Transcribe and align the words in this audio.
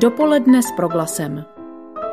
Dopoledne 0.00 0.62
s 0.62 0.70
proglasem. 0.76 1.44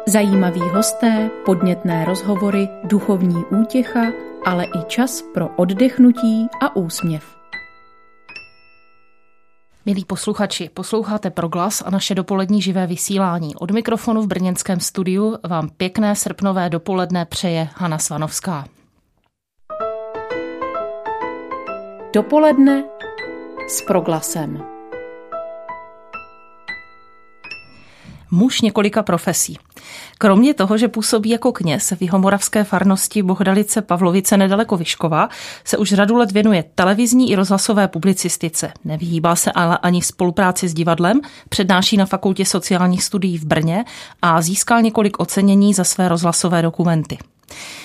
Zajímaví 0.08 0.60
hosté, 0.60 1.29
podnětné 1.46 2.06
rozhovory, 2.06 2.70
duchovní 2.83 3.46
útěcha, 3.62 4.02
ale 4.46 4.65
i 4.65 4.83
čas 4.88 5.21
pro 5.33 5.49
oddechnutí 5.56 6.47
a 6.62 6.76
úsměv. 6.76 7.23
Milí 9.86 10.05
posluchači, 10.05 10.70
posloucháte 10.73 11.29
Proglas 11.29 11.84
a 11.86 11.90
naše 11.90 12.15
dopolední 12.15 12.62
živé 12.62 12.87
vysílání. 12.87 13.55
Od 13.55 13.72
mikrofonu 13.72 14.22
v 14.22 14.28
brněnském 14.28 14.79
studiu 14.79 15.38
vám 15.44 15.69
pěkné 15.69 16.16
srpnové 16.16 16.70
dopoledne 16.70 17.26
přeje 17.26 17.70
Hana 17.76 17.98
Svanovská. 17.98 18.66
Dopoledne 22.13 22.84
s 23.67 23.81
proglasem. 23.81 24.77
Muž 28.31 28.62
několika 28.62 29.04
profesí. 29.04 29.58
Kromě 30.17 30.54
toho, 30.54 30.77
že 30.77 30.88
působí 30.88 31.30
jako 31.30 31.52
kněz 31.52 31.94
v 31.98 32.02
jihomoravské 32.02 32.63
farnosti 32.63 33.23
Bohdalice 33.23 33.81
Pavlovice 33.81 34.38
nedaleko 34.38 34.77
Vyškova, 34.77 35.30
se 35.63 35.77
už 35.77 35.90
řadu 35.90 36.18
let 36.18 36.32
věnuje 36.32 36.63
televizní 36.76 37.32
i 37.32 37.35
rozhlasové 37.35 37.88
publicistice. 37.88 38.73
Nevyhýbá 38.85 39.35
se 39.35 39.52
ale 39.52 39.77
ani 39.77 40.02
spolupráci 40.02 40.68
s 40.68 40.73
divadlem, 40.73 41.21
přednáší 41.49 41.98
na 41.98 42.05
fakultě 42.05 42.45
sociálních 42.45 43.04
studií 43.04 43.38
v 43.38 43.45
Brně 43.45 43.85
a 44.21 44.41
získal 44.41 44.82
několik 44.82 45.20
ocenění 45.20 45.73
za 45.73 45.84
své 45.84 46.09
rozhlasové 46.09 46.62
dokumenty. 46.62 47.18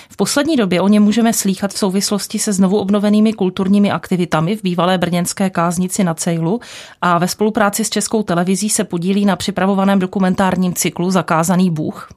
V 0.09 0.15
poslední 0.15 0.55
době 0.55 0.81
o 0.81 0.87
něm 0.87 1.03
můžeme 1.03 1.33
slýchat 1.33 1.73
v 1.73 1.77
souvislosti 1.77 2.39
se 2.39 2.53
znovu 2.53 2.77
obnovenými 2.77 3.33
kulturními 3.33 3.91
aktivitami 3.91 4.55
v 4.55 4.63
bývalé 4.63 4.97
brněnské 4.97 5.49
káznici 5.49 6.03
na 6.03 6.13
Cejlu 6.13 6.61
a 7.01 7.17
ve 7.17 7.27
spolupráci 7.27 7.85
s 7.85 7.89
Českou 7.89 8.23
televizí 8.23 8.69
se 8.69 8.83
podílí 8.83 9.25
na 9.25 9.35
připravovaném 9.35 9.99
dokumentárním 9.99 10.73
cyklu 10.73 11.11
Zakázaný 11.11 11.71
Bůh. 11.71 12.09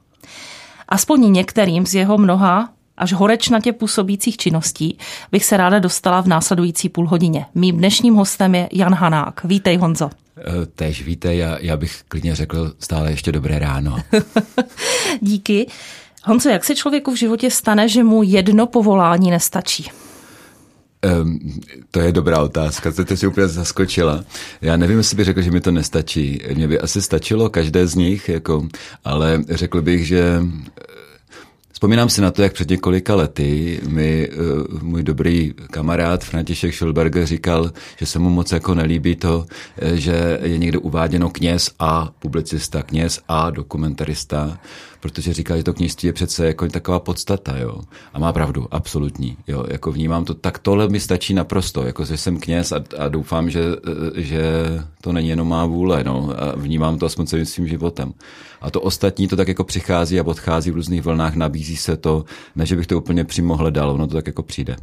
Aspoň 0.89 1.31
některým 1.31 1.85
z 1.85 1.93
jeho 1.95 2.17
mnoha 2.17 2.69
až 2.97 3.13
horečnatě 3.13 3.73
působících 3.73 4.37
činností 4.37 4.97
bych 5.31 5.45
se 5.45 5.57
ráda 5.57 5.79
dostala 5.79 6.21
v 6.21 6.27
následující 6.27 6.89
půlhodině. 6.89 7.45
Mým 7.55 7.77
dnešním 7.77 8.15
hostem 8.15 8.55
je 8.55 8.69
Jan 8.73 8.93
Hanák. 8.93 9.43
Vítej 9.43 9.77
Honzo. 9.77 10.09
Eh, 10.37 10.65
tež 10.75 11.03
vítej, 11.03 11.37
já, 11.37 11.57
já 11.59 11.77
bych 11.77 12.03
klidně 12.07 12.35
řekl 12.35 12.73
stále 12.79 13.11
ještě 13.11 13.31
dobré 13.31 13.59
ráno. 13.59 13.97
Díky. 15.21 15.67
Honzo, 16.27 16.49
jak 16.49 16.63
se 16.65 16.75
člověku 16.75 17.11
v 17.11 17.17
životě 17.17 17.51
stane, 17.51 17.89
že 17.89 18.03
mu 18.03 18.23
jedno 18.23 18.67
povolání 18.67 19.31
nestačí? 19.31 19.91
Um, 21.21 21.39
to 21.91 21.99
je 21.99 22.11
dobrá 22.11 22.41
otázka, 22.41 22.91
to 22.91 23.17
si 23.17 23.27
úplně 23.27 23.47
zaskočila. 23.47 24.23
Já 24.61 24.77
nevím, 24.77 24.97
jestli 24.97 25.15
bych 25.15 25.25
řekl, 25.25 25.41
že 25.41 25.51
mi 25.51 25.61
to 25.61 25.71
nestačí. 25.71 26.41
Mně 26.53 26.67
by 26.67 26.79
asi 26.79 27.01
stačilo 27.01 27.49
každé 27.49 27.87
z 27.87 27.95
nich, 27.95 28.29
jako, 28.29 28.67
ale 29.03 29.43
řekl 29.49 29.81
bych, 29.81 30.07
že 30.07 30.41
Vzpomínám 31.77 32.09
si 32.09 32.21
na 32.21 32.31
to, 32.31 32.41
jak 32.41 32.53
před 32.53 32.69
několika 32.69 33.15
lety 33.15 33.79
mi 33.87 34.29
uh, 34.29 34.83
můj 34.83 35.03
dobrý 35.03 35.53
kamarád 35.71 36.23
František 36.23 36.73
Schulberger 36.73 37.25
říkal, 37.25 37.71
že 37.97 38.05
se 38.05 38.19
mu 38.19 38.29
moc 38.29 38.51
jako 38.51 38.75
nelíbí 38.75 39.15
to, 39.15 39.45
eh, 39.77 39.97
že 39.97 40.39
je 40.43 40.57
někde 40.57 40.77
uváděno 40.77 41.29
kněz 41.29 41.71
a 41.79 42.11
publicista, 42.19 42.83
kněz 42.83 43.21
a 43.27 43.49
dokumentarista, 43.49 44.59
protože 45.07 45.33
říká, 45.33 45.57
že 45.57 45.63
to 45.63 45.73
kněžství 45.73 46.07
je 46.07 46.13
přece 46.13 46.47
jako 46.47 46.67
taková 46.67 46.99
podstata, 46.99 47.57
jo. 47.57 47.81
A 48.13 48.19
má 48.19 48.33
pravdu, 48.33 48.67
absolutní, 48.71 49.37
jo. 49.47 49.65
Jako 49.67 49.91
vnímám 49.91 50.25
to, 50.25 50.33
tak 50.33 50.59
tohle 50.59 50.87
mi 50.89 50.99
stačí 50.99 51.33
naprosto, 51.33 51.83
jako 51.83 52.05
že 52.05 52.17
jsem 52.17 52.39
kněz 52.39 52.71
a, 52.71 52.83
a 52.97 53.07
doufám, 53.07 53.49
že, 53.49 53.61
že 54.15 54.43
to 55.01 55.11
není 55.11 55.29
jenom 55.29 55.47
má 55.47 55.65
vůle, 55.65 56.03
no. 56.03 56.33
A 56.37 56.55
vnímám 56.55 56.97
to 56.97 57.05
aspoň 57.05 57.25
celým 57.25 57.45
svým 57.45 57.67
životem. 57.67 58.13
A 58.61 58.71
to 58.71 58.81
ostatní 58.81 59.27
to 59.27 59.35
tak 59.35 59.47
jako 59.47 59.63
přichází 59.63 60.19
a 60.19 60.25
odchází 60.25 60.71
v 60.71 60.75
různých 60.75 61.01
vlnách, 61.01 61.35
nabízí 61.35 61.77
se 61.77 61.97
to, 61.97 62.25
ne, 62.55 62.65
že 62.65 62.75
bych 62.75 62.87
to 62.87 62.97
úplně 62.97 63.23
přímo 63.23 63.55
hledal, 63.55 63.91
ono 63.91 64.07
to 64.07 64.13
tak 64.13 64.27
jako 64.27 64.43
přijde. 64.43 64.75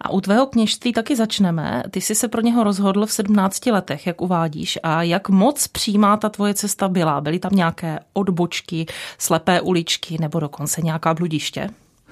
A 0.00 0.10
u 0.10 0.20
tvého 0.20 0.46
kněžství 0.46 0.92
taky 0.92 1.16
začneme. 1.16 1.82
Ty 1.90 2.00
jsi 2.00 2.14
se 2.14 2.28
pro 2.28 2.40
něho 2.40 2.64
rozhodl 2.64 3.06
v 3.06 3.12
17 3.12 3.66
letech, 3.66 4.06
jak 4.06 4.20
uvádíš. 4.20 4.78
A 4.82 5.02
jak 5.02 5.28
moc 5.28 5.68
přímá 5.68 6.16
ta 6.16 6.28
tvoje 6.28 6.54
cesta 6.54 6.88
byla? 6.88 7.20
Byly 7.20 7.38
tam 7.38 7.52
nějaké 7.54 7.98
odbočky, 8.12 8.86
slepé 9.18 9.60
uličky 9.60 10.16
nebo 10.20 10.40
dokonce 10.40 10.82
nějaká 10.82 11.14
bludiště? 11.14 11.70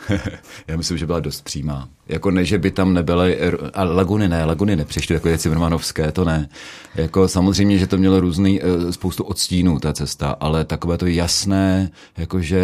Já 0.69 0.77
myslím, 0.77 0.99
že 0.99 1.07
byla 1.07 1.21
dost 1.21 1.45
přímá. 1.45 1.89
Jako 2.09 2.31
ne, 2.31 2.45
že 2.45 2.59
by 2.59 2.71
tam 2.71 2.95
nebyly, 2.95 3.41
a 3.75 3.85
laguny 3.85 4.29
ne, 4.29 4.45
laguny 4.45 4.77
nepřišly, 4.77 5.15
jako 5.15 5.29
je 5.29 5.39
Cimrmanovské, 5.39 6.13
to 6.13 6.25
ne. 6.25 6.49
Jako 6.95 7.29
samozřejmě, 7.29 7.79
že 7.79 7.87
to 7.87 7.99
mělo 7.99 8.21
různý, 8.21 8.61
eh, 8.63 8.93
spoustu 8.93 9.25
odstínů 9.25 9.79
ta 9.79 9.93
cesta, 9.93 10.37
ale 10.41 10.65
takové 10.65 10.99
to 10.99 11.07
jasné, 11.07 11.91
jako 12.17 12.41
že, 12.41 12.63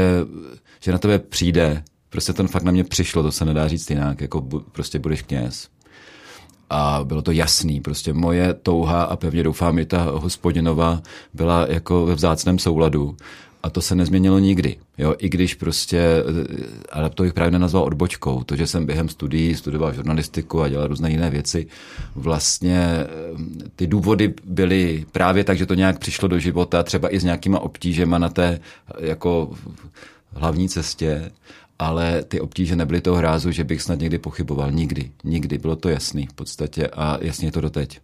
že 0.80 0.92
na 0.92 0.98
tebe 0.98 1.18
přijde, 1.18 1.82
prostě 2.16 2.32
to 2.32 2.46
fakt 2.46 2.62
na 2.62 2.72
mě 2.72 2.84
přišlo, 2.84 3.22
to 3.22 3.32
se 3.32 3.44
nedá 3.44 3.68
říct 3.68 3.90
jinak, 3.90 4.20
jako 4.20 4.40
prostě 4.72 4.98
budeš 4.98 5.22
kněz. 5.22 5.68
A 6.70 7.00
bylo 7.04 7.22
to 7.22 7.30
jasný, 7.30 7.80
prostě 7.80 8.12
moje 8.12 8.54
touha 8.54 9.02
a 9.02 9.16
pevně 9.16 9.42
doufám, 9.42 9.78
i 9.78 9.84
ta 9.84 10.02
hospodinova 10.02 11.02
byla 11.34 11.66
jako 11.68 12.06
ve 12.06 12.14
vzácném 12.14 12.58
souladu 12.58 13.16
a 13.62 13.70
to 13.70 13.80
se 13.80 13.94
nezměnilo 13.94 14.38
nikdy. 14.38 14.76
Jo, 14.98 15.14
I 15.18 15.28
když 15.28 15.54
prostě, 15.54 16.24
ale 16.92 17.10
to 17.10 17.22
bych 17.22 17.34
právě 17.34 17.50
nenazval 17.50 17.84
odbočkou, 17.84 18.44
to, 18.44 18.56
že 18.56 18.66
jsem 18.66 18.86
během 18.86 19.08
studií 19.08 19.54
studoval 19.54 19.94
žurnalistiku 19.94 20.62
a 20.62 20.68
dělal 20.68 20.86
různé 20.86 21.10
jiné 21.10 21.30
věci, 21.30 21.66
vlastně 22.14 22.78
eh, 22.78 23.06
ty 23.76 23.86
důvody 23.86 24.34
byly 24.44 25.06
právě 25.12 25.44
tak, 25.44 25.58
že 25.58 25.66
to 25.66 25.74
nějak 25.74 25.98
přišlo 25.98 26.28
do 26.28 26.38
života, 26.38 26.82
třeba 26.82 27.14
i 27.14 27.20
s 27.20 27.24
nějakýma 27.24 27.60
obtížema 27.60 28.18
na 28.18 28.28
té 28.28 28.60
jako 29.00 29.50
hlavní 30.36 30.68
cestě, 30.68 31.30
ale 31.78 32.24
ty 32.24 32.40
obtíže 32.40 32.76
nebyly 32.76 33.00
toho 33.00 33.16
hrázu, 33.16 33.50
že 33.50 33.64
bych 33.64 33.82
snad 33.82 33.98
někdy 33.98 34.18
pochyboval. 34.18 34.72
Nikdy. 34.72 35.10
Nikdy. 35.24 35.58
Bylo 35.58 35.76
to 35.76 35.88
jasný 35.88 36.26
v 36.26 36.32
podstatě 36.32 36.88
a 36.88 37.18
jasně 37.20 37.48
je 37.48 37.52
to 37.52 37.60
doteď. 37.60 38.00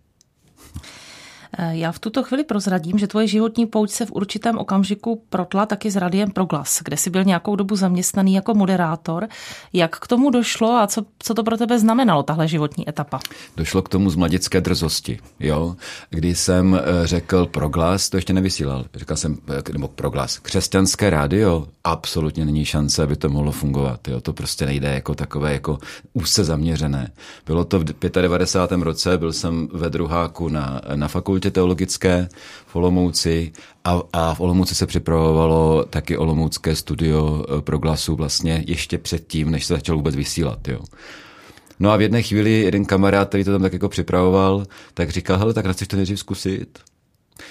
Eh, 1.58 1.76
já 1.76 1.92
v 1.92 1.98
tuto 1.98 2.22
chvíli 2.22 2.44
prozradím, 2.44 2.98
že 2.98 3.06
tvoje 3.06 3.26
životní 3.26 3.66
pouť 3.66 3.90
se 3.90 4.06
v 4.06 4.12
určitém 4.12 4.58
okamžiku 4.58 5.22
protla 5.28 5.66
taky 5.66 5.90
s 5.90 5.96
Radiem 5.96 6.30
Proglas, 6.30 6.80
kde 6.84 6.96
jsi 6.96 7.10
byl 7.10 7.24
nějakou 7.24 7.56
dobu 7.56 7.76
zaměstnaný 7.76 8.34
jako 8.34 8.54
moderátor. 8.54 9.28
Jak 9.72 9.96
k 9.96 10.06
tomu 10.06 10.30
došlo 10.30 10.72
a 10.72 10.86
co, 10.86 11.04
co 11.18 11.34
to 11.34 11.44
pro 11.44 11.56
tebe 11.56 11.78
znamenalo, 11.78 12.22
tahle 12.22 12.48
životní 12.48 12.88
etapa? 12.88 13.20
Došlo 13.56 13.82
k 13.82 13.88
tomu 13.88 14.10
z 14.10 14.16
mladické 14.16 14.60
drzosti, 14.60 15.18
jo. 15.40 15.76
Kdy 16.10 16.34
jsem 16.34 16.74
eh, 16.74 17.06
řekl 17.06 17.46
Proglas, 17.46 18.10
to 18.10 18.16
ještě 18.16 18.32
nevysílal, 18.32 18.84
říkal 18.94 19.16
jsem, 19.16 19.38
eh, 19.68 19.72
nebo 19.72 19.88
Proglas, 19.88 20.38
křesťanské 20.38 21.10
rádio, 21.10 21.66
absolutně 21.84 22.44
není 22.44 22.64
šance, 22.64 23.02
aby 23.02 23.16
to 23.16 23.28
mohlo 23.28 23.52
fungovat, 23.52 24.08
jo. 24.08 24.20
To 24.20 24.32
prostě 24.32 24.66
nejde 24.66 24.94
jako 24.94 25.14
takové 25.14 25.52
jako 25.52 25.78
úzce 26.12 26.44
zaměřené. 26.44 27.12
Bylo 27.46 27.64
to 27.64 27.78
v 27.78 27.84
95. 27.84 28.82
roce, 28.82 29.18
byl 29.18 29.32
jsem 29.32 29.68
ve 29.72 29.90
druháku 29.90 30.48
na, 30.48 30.80
na 30.94 31.08
fakultě 31.08 31.41
fakultě 31.42 31.50
teologické 31.50 32.28
v 32.66 32.76
Olomouci 32.76 33.52
a, 33.84 34.02
a 34.12 34.34
v 34.34 34.40
Olomouci 34.40 34.74
se 34.74 34.86
připravovalo 34.86 35.84
taky 35.90 36.16
Olomoucké 36.16 36.76
studio 36.76 37.44
eh, 37.44 37.62
pro 37.62 37.78
glasu 37.78 38.16
vlastně 38.16 38.64
ještě 38.66 38.98
předtím, 38.98 39.50
než 39.50 39.66
se 39.66 39.74
začal 39.74 39.96
vůbec 39.96 40.16
vysílat. 40.16 40.68
Jo. 40.68 40.80
No 41.80 41.90
a 41.90 41.96
v 41.96 42.02
jedné 42.02 42.22
chvíli 42.22 42.50
jeden 42.50 42.84
kamarád, 42.84 43.28
který 43.28 43.44
to 43.44 43.52
tam 43.52 43.62
tak 43.62 43.72
jako 43.72 43.88
připravoval, 43.88 44.66
tak 44.94 45.10
říkal, 45.10 45.38
hele, 45.38 45.54
tak 45.54 45.66
chceš 45.72 45.88
to 45.88 45.96
nejdřív 45.96 46.18
zkusit? 46.18 46.78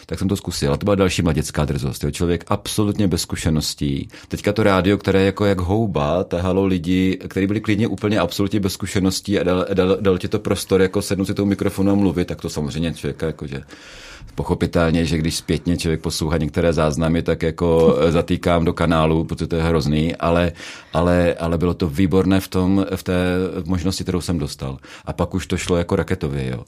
Tak 0.06 0.20
jsem 0.20 0.28
to 0.28 0.38
zkusil. 0.38 0.74
A 0.74 0.78
to 0.78 0.84
byla 0.84 0.96
další 0.96 1.22
mladěcká 1.22 1.66
drzost. 1.66 2.04
Jo. 2.04 2.12
Člověk 2.12 2.44
absolutně 2.48 3.08
bez 3.08 3.22
zkušeností. 3.22 4.08
Teďka 4.28 4.54
to 4.54 4.64
rádio, 4.64 4.98
které 4.98 5.22
jako 5.26 5.46
jak 5.46 5.60
houba 5.60 6.24
tahalo 6.24 6.66
lidi, 6.66 7.20
kteří 7.28 7.48
byli 7.48 7.62
klidně 7.62 7.88
úplně 7.88 8.20
absolutně 8.20 8.60
bez 8.60 8.74
zkušeností 8.74 9.40
a 9.40 9.44
dal, 9.44 9.66
dal, 9.74 9.98
dal 10.02 10.18
ti 10.18 10.28
to 10.28 10.40
prostor 10.40 10.82
jako 10.82 11.02
sednout 11.02 11.26
si 11.26 11.34
tou 11.34 11.46
mikrofonu 11.46 11.92
a 11.92 11.96
mluvit, 11.96 12.28
tak 12.28 12.42
to 12.42 12.50
samozřejmě 12.50 12.94
člověka 12.94 13.26
jakože 13.26 13.64
pochopitelně, 14.36 15.06
že 15.06 15.18
když 15.18 15.36
zpětně 15.36 15.78
člověk 15.78 16.02
poslouchá 16.02 16.38
některé 16.38 16.74
záznamy, 16.74 17.22
tak 17.22 17.44
jako 17.44 17.98
eh, 18.00 18.12
zatýkám 18.12 18.66
do 18.66 18.74
kanálu, 18.74 19.24
protože 19.24 19.48
to 19.48 19.56
je 19.56 19.64
hrozný, 19.64 20.16
ale, 20.16 20.52
ale, 20.94 21.34
ale 21.34 21.58
bylo 21.58 21.74
to 21.74 21.88
výborné 21.88 22.40
v 22.40 22.48
tom, 22.48 22.86
v 22.96 23.04
té 23.04 23.24
možnosti, 23.66 24.04
kterou 24.04 24.22
jsem 24.22 24.40
dostal. 24.40 24.78
A 25.06 25.14
pak 25.14 25.34
už 25.34 25.48
to 25.48 25.58
šlo 25.58 25.78
jako 25.78 25.96
raketově, 25.96 26.50
jo. 26.50 26.64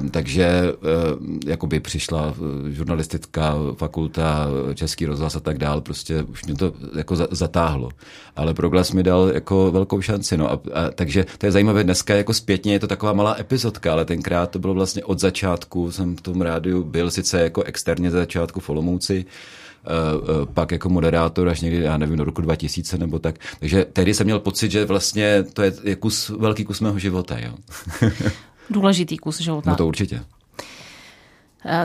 Um, 0.00 0.10
takže 0.10 0.72
um, 1.18 1.40
jakoby 1.46 1.80
přišla 1.80 2.34
žurnalistická 2.68 3.54
fakulta, 3.76 4.46
český 4.74 5.06
rozhlas 5.06 5.36
a 5.36 5.40
tak 5.40 5.58
dál, 5.58 5.80
prostě 5.80 6.22
už 6.22 6.44
mě 6.44 6.54
to 6.54 6.72
jako 6.96 7.16
zatáhlo. 7.30 7.88
Ale 8.36 8.54
Proglas 8.54 8.92
mi 8.92 9.02
dal 9.02 9.30
jako 9.34 9.70
velkou 9.72 10.00
šanci, 10.00 10.36
no 10.36 10.52
a, 10.52 10.54
a, 10.54 10.90
takže 10.94 11.26
to 11.38 11.46
je 11.46 11.52
zajímavé, 11.52 11.84
dneska 11.84 12.14
jako 12.14 12.34
zpětně 12.34 12.72
je 12.72 12.78
to 12.78 12.86
taková 12.86 13.12
malá 13.12 13.36
epizodka, 13.40 13.92
ale 13.92 14.04
tenkrát 14.04 14.50
to 14.50 14.58
bylo 14.58 14.74
vlastně 14.74 15.04
od 15.04 15.20
začátku, 15.20 15.90
jsem 15.90 16.16
v 16.16 16.20
tom 16.20 16.40
rádiu 16.40 16.71
byl 16.74 17.10
sice 17.10 17.42
jako 17.42 17.62
externě 17.62 18.10
za 18.10 18.18
začátku 18.18 18.60
v 18.60 18.70
Olomouci, 18.70 19.24
eh, 19.24 19.88
eh, 19.88 20.46
pak 20.54 20.72
jako 20.72 20.88
moderátor 20.88 21.48
až 21.48 21.60
někdy, 21.60 21.82
já 21.82 21.96
nevím, 21.96 22.16
do 22.16 22.24
roku 22.24 22.42
2000 22.42 22.98
nebo 22.98 23.18
tak. 23.18 23.34
Takže 23.60 23.84
tehdy 23.84 24.14
jsem 24.14 24.24
měl 24.24 24.38
pocit, 24.38 24.70
že 24.70 24.84
vlastně 24.84 25.44
to 25.52 25.62
je 25.62 25.96
kus, 25.96 26.28
velký 26.28 26.64
kus 26.64 26.80
mého 26.80 26.98
života. 26.98 27.38
Jo. 27.38 27.54
Důležitý 28.70 29.16
kus 29.16 29.40
života. 29.40 29.70
No 29.70 29.76
to 29.76 29.86
určitě. 29.86 30.20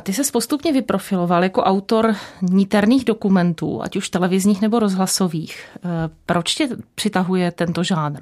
Ty 0.02 0.14
se 0.14 0.32
postupně 0.32 0.74
vyprofiloval 0.74 1.44
jako 1.44 1.64
autor 1.64 2.16
níterných 2.42 3.06
dokumentů, 3.06 3.84
ať 3.84 3.96
už 3.96 4.10
televizních 4.10 4.62
nebo 4.62 4.80
rozhlasových. 4.80 5.66
Proč 6.26 6.56
tě 6.56 6.70
přitahuje 6.96 7.52
tento 7.52 7.84
žánr? 7.84 8.20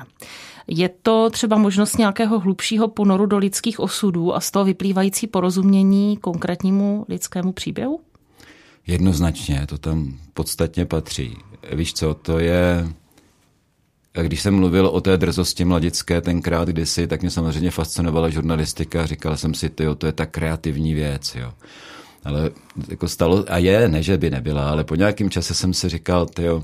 Je 0.68 0.90
to 0.90 1.30
třeba 1.30 1.58
možnost 1.58 1.98
nějakého 1.98 2.40
hlubšího 2.40 2.88
ponoru 2.88 3.26
do 3.26 3.38
lidských 3.38 3.80
osudů 3.80 4.36
a 4.36 4.40
z 4.40 4.52
toho 4.52 4.66
vyplývající 4.66 5.28
porozumění 5.28 6.18
konkrétnímu 6.18 7.06
lidskému 7.10 7.52
příběhu? 7.52 8.00
Jednoznačně, 8.88 9.66
to 9.68 9.78
tam 9.78 10.18
podstatně 10.34 10.86
patří. 10.86 11.38
Víš 11.74 11.94
co, 11.94 12.14
to 12.14 12.40
je... 12.40 12.88
Když 14.22 14.42
jsem 14.42 14.56
mluvil 14.56 14.88
o 14.88 15.02
té 15.02 15.18
drzosti 15.18 15.66
mladické 15.66 16.22
tenkrát 16.22 16.68
kdysi, 16.68 17.08
tak 17.08 17.22
mě 17.22 17.32
samozřejmě 17.32 17.72
fascinovala 17.72 18.30
žurnalistika. 18.30 19.06
Říkal 19.06 19.38
jsem 19.38 19.54
si, 19.54 19.70
tyjo, 19.70 19.96
to 19.96 20.06
je 20.06 20.12
tak 20.12 20.32
kreativní 20.32 20.94
věc, 20.94 21.36
jo. 21.36 21.54
Ale 22.24 22.52
jako 22.88 23.08
stalo, 23.08 23.46
a 23.48 23.58
je, 23.58 23.88
ne, 23.88 24.04
že 24.04 24.18
by 24.18 24.30
nebyla, 24.30 24.70
ale 24.70 24.84
po 24.84 24.96
nějakém 24.96 25.30
čase 25.30 25.54
jsem 25.54 25.74
si 25.74 25.90
říkal, 25.90 26.26
tyjo, 26.26 26.64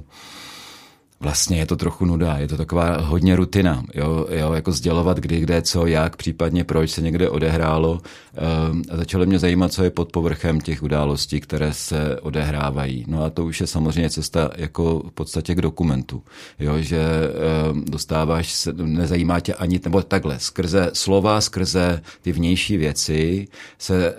vlastně 1.21 1.57
je 1.57 1.65
to 1.65 1.75
trochu 1.75 2.06
nuda, 2.06 2.38
je 2.38 2.47
to 2.47 2.57
taková 2.57 2.97
hodně 2.97 3.35
rutina, 3.35 3.83
jo, 3.94 4.25
jo 4.29 4.53
jako 4.53 4.71
sdělovat 4.71 5.18
kdy, 5.18 5.39
kde, 5.39 5.62
co, 5.62 5.85
jak, 5.85 6.15
případně 6.15 6.63
proč 6.63 6.91
se 6.91 7.01
někde 7.01 7.29
odehrálo. 7.29 8.01
Ehm, 8.35 8.81
a 8.91 8.97
začalo 8.97 9.25
mě 9.25 9.39
zajímat, 9.39 9.73
co 9.73 9.83
je 9.83 9.89
pod 9.89 10.12
povrchem 10.12 10.62
těch 10.62 10.83
událostí, 10.83 11.39
které 11.39 11.73
se 11.73 12.19
odehrávají. 12.21 13.06
No 13.07 13.23
a 13.23 13.29
to 13.29 13.45
už 13.45 13.62
je 13.62 13.68
samozřejmě 13.68 14.09
cesta 14.09 14.50
jako 14.56 15.00
v 15.00 15.12
podstatě 15.12 15.56
k 15.56 15.62
dokumentu, 15.62 16.23
jo, 16.59 16.81
že 16.81 17.01
ehm, 17.01 17.85
dostáváš, 17.85 18.53
se, 18.53 18.74
nezajímá 18.74 19.39
tě 19.39 19.53
ani, 19.53 19.79
nebo 19.83 20.01
takhle, 20.01 20.39
skrze 20.39 20.91
slova, 20.94 21.41
skrze 21.41 22.01
ty 22.21 22.31
vnější 22.31 22.77
věci 22.77 23.47
se 23.77 24.09
eh, 24.09 24.17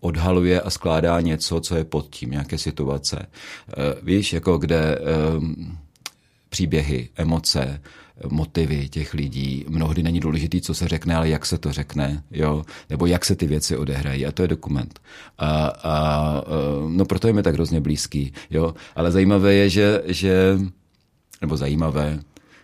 odhaluje 0.00 0.60
a 0.60 0.70
skládá 0.70 1.20
něco, 1.20 1.60
co 1.60 1.76
je 1.76 1.84
pod 1.84 2.06
tím, 2.10 2.30
nějaké 2.30 2.58
situace. 2.58 3.26
Eh, 3.26 3.72
víš, 4.02 4.32
jako 4.32 4.58
kde 4.58 4.98
ehm, 4.98 5.78
příběhy, 6.54 7.08
emoce, 7.16 7.80
motivy 8.30 8.88
těch 8.88 9.14
lidí. 9.14 9.64
Mnohdy 9.68 10.02
není 10.02 10.20
důležitý, 10.20 10.60
co 10.60 10.74
se 10.74 10.88
řekne, 10.88 11.16
ale 11.16 11.28
jak 11.28 11.46
se 11.46 11.58
to 11.58 11.72
řekne, 11.72 12.22
jo? 12.30 12.62
nebo 12.90 13.06
jak 13.06 13.24
se 13.24 13.34
ty 13.34 13.46
věci 13.46 13.76
odehrají. 13.76 14.26
A 14.26 14.32
to 14.32 14.42
je 14.42 14.48
dokument. 14.48 15.00
A, 15.38 15.66
a 15.82 15.94
no 16.88 17.04
proto 17.04 17.26
je 17.26 17.32
mi 17.32 17.42
tak 17.42 17.54
hrozně 17.54 17.80
blízký. 17.80 18.32
Jo? 18.50 18.74
Ale 18.94 19.10
zajímavé 19.10 19.54
je, 19.54 19.70
že, 19.70 20.02
že 20.06 20.58
nebo 21.40 21.56
zajímavé, 21.56 22.20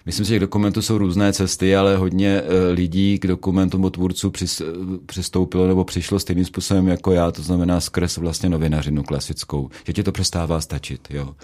Myslím 0.06 0.26
si, 0.26 0.28
že 0.28 0.36
k 0.36 0.40
dokumentu 0.40 0.82
jsou 0.82 0.98
různé 0.98 1.32
cesty, 1.32 1.76
ale 1.76 1.96
hodně 1.96 2.42
eh, 2.42 2.70
lidí 2.72 3.18
k 3.18 3.26
dokumentu 3.26 3.76
nebo 3.76 3.90
tvůrců 3.90 4.32
eh, 4.42 4.64
přistoupilo 5.06 5.66
nebo 5.66 5.84
přišlo 5.84 6.18
stejným 6.18 6.44
způsobem 6.44 6.88
jako 6.88 7.12
já, 7.12 7.30
to 7.30 7.42
znamená 7.42 7.80
skrz 7.80 8.16
vlastně 8.16 8.48
novinařinu 8.48 9.02
klasickou, 9.02 9.70
že 9.86 9.92
ti 9.92 10.02
to 10.02 10.12
přestává 10.12 10.60
stačit. 10.60 11.08
Jo. 11.10 11.34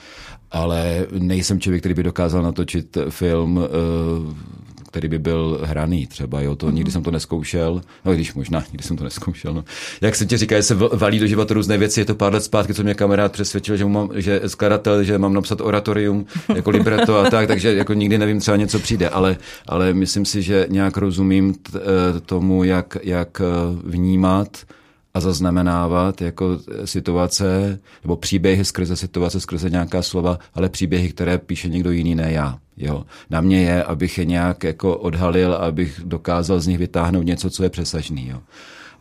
Ale 0.50 1.06
nejsem 1.18 1.60
člověk, 1.60 1.82
který 1.82 1.94
by 1.94 2.02
dokázal 2.02 2.42
natočit 2.42 2.98
film 3.10 3.60
eh, 3.62 4.65
který 4.96 5.08
by 5.08 5.18
byl 5.18 5.60
hraný 5.62 6.06
třeba, 6.06 6.40
jo, 6.40 6.56
to 6.56 6.66
mm-hmm. 6.66 6.72
nikdy 6.72 6.90
jsem 6.90 7.02
to 7.02 7.10
neskoušel, 7.10 7.80
no 8.04 8.14
když 8.14 8.34
možná, 8.34 8.64
nikdy 8.72 8.82
jsem 8.84 8.96
to 8.96 9.04
neskoušel, 9.04 9.54
no. 9.54 9.64
Jak 10.00 10.16
se 10.16 10.26
ti 10.26 10.36
říká, 10.36 10.56
že 10.56 10.62
se 10.62 10.74
valí 10.74 11.18
do 11.18 11.26
života 11.26 11.54
různé 11.54 11.78
věci, 11.78 12.00
je 12.00 12.04
to 12.04 12.14
pár 12.14 12.32
let 12.32 12.44
zpátky, 12.44 12.74
co 12.74 12.82
mě 12.82 12.94
kamarád 12.94 13.32
přesvědčil, 13.32 13.76
že, 13.76 13.84
mám, 13.84 14.10
že 14.14 14.40
skladatel, 14.46 15.02
že 15.02 15.18
mám 15.18 15.34
napsat 15.34 15.60
oratorium 15.60 16.26
jako 16.54 16.70
libreto 16.70 17.18
a 17.18 17.30
tak, 17.30 17.48
takže 17.48 17.74
jako 17.74 17.94
nikdy 17.94 18.18
nevím, 18.18 18.40
třeba 18.40 18.56
něco 18.56 18.78
přijde, 18.78 19.08
ale, 19.08 19.36
ale 19.68 19.94
myslím 19.94 20.24
si, 20.24 20.42
že 20.42 20.66
nějak 20.70 20.96
rozumím 20.96 21.54
t, 21.54 21.60
eh, 21.74 22.20
tomu, 22.20 22.64
jak, 22.64 22.96
jak 23.02 23.40
eh, 23.40 23.44
vnímat 23.84 24.48
a 25.14 25.20
zaznamenávat 25.20 26.22
jako 26.22 26.58
situace 26.84 27.78
nebo 28.04 28.16
příběhy 28.16 28.64
skrze 28.64 28.96
situace, 28.96 29.40
skrze 29.40 29.70
nějaká 29.70 30.02
slova, 30.02 30.38
ale 30.54 30.68
příběhy, 30.68 31.08
které 31.08 31.38
píše 31.38 31.68
někdo 31.68 31.90
jiný, 31.90 32.14
ne 32.14 32.32
já. 32.32 32.58
Jo. 32.76 33.04
Na 33.30 33.40
mě 33.40 33.62
je, 33.62 33.84
abych 33.84 34.18
je 34.18 34.24
nějak 34.24 34.64
jako 34.64 34.96
odhalil, 34.96 35.54
abych 35.54 36.00
dokázal 36.04 36.60
z 36.60 36.66
nich 36.66 36.78
vytáhnout 36.78 37.22
něco, 37.22 37.50
co 37.50 37.62
je 37.62 37.70
přesažný. 37.70 38.28
Jo. 38.28 38.40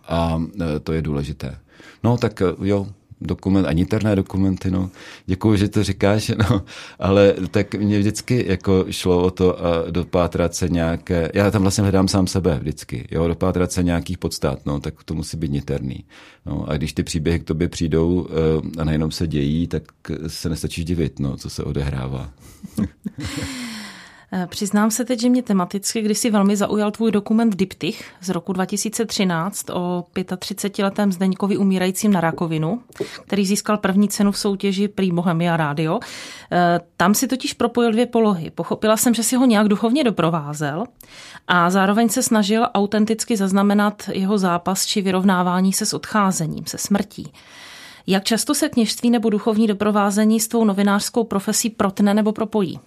A 0.08 0.42
e, 0.62 0.80
to 0.80 0.94
je 0.94 1.02
důležité. 1.02 1.58
No 2.04 2.18
tak 2.18 2.42
e, 2.42 2.46
jo, 2.62 2.88
dokument, 3.22 3.66
ani 3.66 3.86
terné 3.86 4.16
dokumenty, 4.16 4.72
no. 4.72 4.90
Děkuji, 5.26 5.56
že 5.56 5.68
to 5.68 5.84
říkáš, 5.84 6.32
no. 6.50 6.62
Ale 7.00 7.34
tak 7.52 7.76
mě 7.76 8.00
vždycky 8.00 8.46
jako 8.48 8.86
šlo 8.90 9.24
o 9.24 9.32
to 9.32 9.66
a 9.66 9.92
dopátrat 9.92 10.56
se 10.56 10.70
nějaké, 10.70 11.32
já 11.34 11.52
tam 11.52 11.62
vlastně 11.62 11.82
hledám 11.82 12.08
sám 12.08 12.28
sebe 12.28 12.58
vždycky, 12.60 13.08
jo, 13.12 13.28
dopátrat 13.28 13.72
se 13.72 13.84
nějakých 13.84 14.18
podstat, 14.18 14.66
no, 14.66 14.80
tak 14.80 15.04
to 15.04 15.14
musí 15.14 15.38
být 15.38 15.52
niterný. 15.52 16.06
No, 16.46 16.70
a 16.70 16.78
když 16.78 16.94
ty 16.94 17.04
příběhy 17.04 17.40
k 17.40 17.44
tobě 17.44 17.68
přijdou 17.68 18.28
e, 18.78 18.82
a 18.82 18.84
nejenom 18.84 19.12
se 19.12 19.28
dějí, 19.28 19.68
tak 19.68 19.84
se 20.28 20.50
nestačíš 20.50 20.86
divit, 20.86 21.20
no, 21.20 21.38
co 21.38 21.50
se 21.50 21.64
odehrává. 21.64 22.30
Eh, 24.38 24.48
přiznám 24.48 24.92
se 24.92 25.06
teď, 25.06 25.20
že 25.20 25.30
mě 25.30 25.44
tematicky 25.44 26.02
kdysi 26.02 26.30
velmi 26.30 26.56
zaujal 26.56 26.92
tvůj 26.92 27.12
dokument 27.12 27.56
Diptych 27.56 28.12
z 28.22 28.30
roku 28.30 28.54
2013 28.54 29.70
o 29.70 30.06
35-letém 30.14 31.12
Zdeňkovi 31.12 31.58
umírajícím 31.58 32.14
na 32.14 32.22
rakovinu, 32.22 32.82
který 33.26 33.46
získal 33.46 33.78
první 33.78 34.10
cenu 34.10 34.32
v 34.32 34.38
soutěži 34.38 34.88
Prý 34.88 35.12
Bohemia 35.12 35.58
Radio. 35.58 36.00
Eh, 36.52 36.80
tam 36.98 37.14
si 37.14 37.28
totiž 37.28 37.54
propojil 37.54 37.92
dvě 37.92 38.06
polohy. 38.06 38.52
Pochopila 38.52 38.98
jsem, 38.98 39.14
že 39.14 39.24
si 39.24 39.36
ho 39.36 39.46
nějak 39.46 39.68
duchovně 39.68 40.04
doprovázel 40.04 40.84
a 41.48 41.70
zároveň 41.70 42.10
se 42.10 42.24
snažil 42.24 42.68
autenticky 42.74 43.38
zaznamenat 43.38 44.10
jeho 44.14 44.38
zápas 44.38 44.86
či 44.86 45.02
vyrovnávání 45.02 45.74
se 45.74 45.86
s 45.86 45.94
odcházením, 45.94 46.66
se 46.66 46.78
smrtí. 46.78 47.32
Jak 48.08 48.24
často 48.24 48.54
se 48.54 48.70
kněžství 48.70 49.10
nebo 49.10 49.30
duchovní 49.30 49.68
doprovázení 49.68 50.40
s 50.40 50.48
tvou 50.48 50.66
novinářskou 50.66 51.24
profesí 51.24 51.70
protne 51.70 52.14
nebo 52.14 52.32
propojí? 52.32 52.80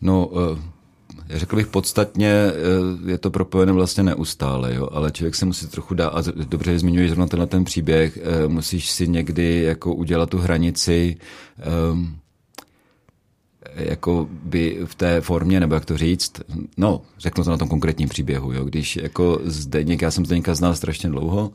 No, 0.00 0.30
eh, 0.54 1.38
řekl 1.38 1.56
bych 1.56 1.66
podstatně, 1.66 2.30
eh, 2.30 3.10
je 3.10 3.18
to 3.18 3.30
propojené 3.30 3.72
vlastně 3.72 4.02
neustále, 4.02 4.74
jo, 4.74 4.88
ale 4.92 5.10
člověk 5.10 5.34
se 5.34 5.46
musí 5.46 5.66
trochu 5.66 5.94
dát, 5.94 6.08
a 6.08 6.22
dobře 6.44 6.78
zmiňuješ 6.78 7.10
zrovna 7.10 7.26
tenhle 7.26 7.46
ten 7.46 7.64
příběh, 7.64 8.18
eh, 8.22 8.48
musíš 8.48 8.90
si 8.90 9.08
někdy 9.08 9.62
jako 9.62 9.94
udělat 9.94 10.30
tu 10.30 10.38
hranici, 10.38 11.16
jako 13.74 14.28
by 14.30 14.80
v 14.84 14.94
té 14.94 15.20
formě, 15.20 15.60
nebo 15.60 15.74
jak 15.74 15.84
to 15.84 15.96
říct, 15.96 16.32
no, 16.76 17.00
řeknu 17.18 17.44
to 17.44 17.50
na 17.50 17.56
tom 17.56 17.68
konkrétním 17.68 18.08
příběhu, 18.08 18.52
jo, 18.52 18.64
když 18.64 18.96
jako 18.96 19.40
Zdeněk, 19.44 20.02
já 20.02 20.10
jsem 20.10 20.26
Zdeňka 20.26 20.54
znal 20.54 20.74
strašně 20.74 21.08
dlouho 21.10 21.52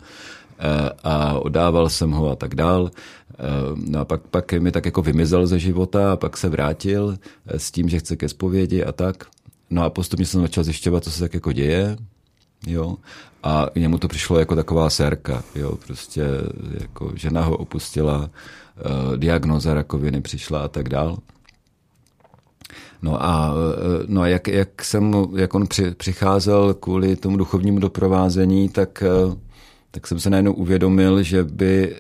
a 1.04 1.40
odával 1.40 1.90
jsem 1.90 2.12
ho 2.12 2.30
a 2.30 2.36
tak 2.36 2.56
dál. 2.56 2.92
Eh, 3.40 3.76
no 3.76 4.00
a 4.00 4.06
pak, 4.06 4.22
pak 4.22 4.54
mi 4.54 4.72
tak 4.72 4.86
jako 4.86 5.02
vymizel 5.02 5.48
ze 5.48 5.60
života 5.60 6.14
a 6.14 6.16
pak 6.16 6.38
se 6.38 6.50
vrátil 6.50 7.18
eh, 7.48 7.60
s 7.60 7.72
tím, 7.72 7.90
že 7.90 8.00
chce 8.00 8.16
ke 8.16 8.30
zpovědi 8.30 8.84
a 8.84 8.92
tak. 8.92 9.24
No 9.70 9.84
a 9.84 9.90
postupně 9.90 10.26
jsem 10.26 10.42
začal 10.42 10.64
zjišťovat, 10.64 11.04
co 11.04 11.12
se 11.12 11.20
tak 11.20 11.34
jako 11.34 11.52
děje, 11.52 11.98
jo. 12.68 12.96
A 13.44 13.68
němu 13.76 13.98
to 13.98 14.08
přišlo 14.08 14.40
jako 14.40 14.56
taková 14.56 14.90
sérka, 14.90 15.44
jo, 15.56 15.78
prostě 15.88 16.26
jako 16.80 17.12
žena 17.16 17.44
ho 17.44 17.58
opustila, 17.58 18.30
diagnoza 19.16 19.74
rakoviny 19.74 20.22
přišla 20.22 20.60
a 20.60 20.68
tak 20.68 20.90
dál. 20.90 21.18
No 23.02 23.26
a, 23.26 23.54
no 24.08 24.22
a 24.22 24.28
jak, 24.28 24.48
jak, 24.48 24.84
jsem, 24.84 25.14
jak 25.36 25.54
on 25.56 25.68
při, 25.68 25.92
přicházel 25.92 26.74
kvůli 26.74 27.16
tomu 27.16 27.38
duchovnímu 27.38 27.80
doprovázení, 27.80 28.70
tak 28.70 29.04
tak 29.92 30.08
jsem 30.08 30.20
se 30.20 30.30
najednou 30.30 30.54
uvědomil, 30.54 31.24
že 31.24 31.44
by, 31.44 31.96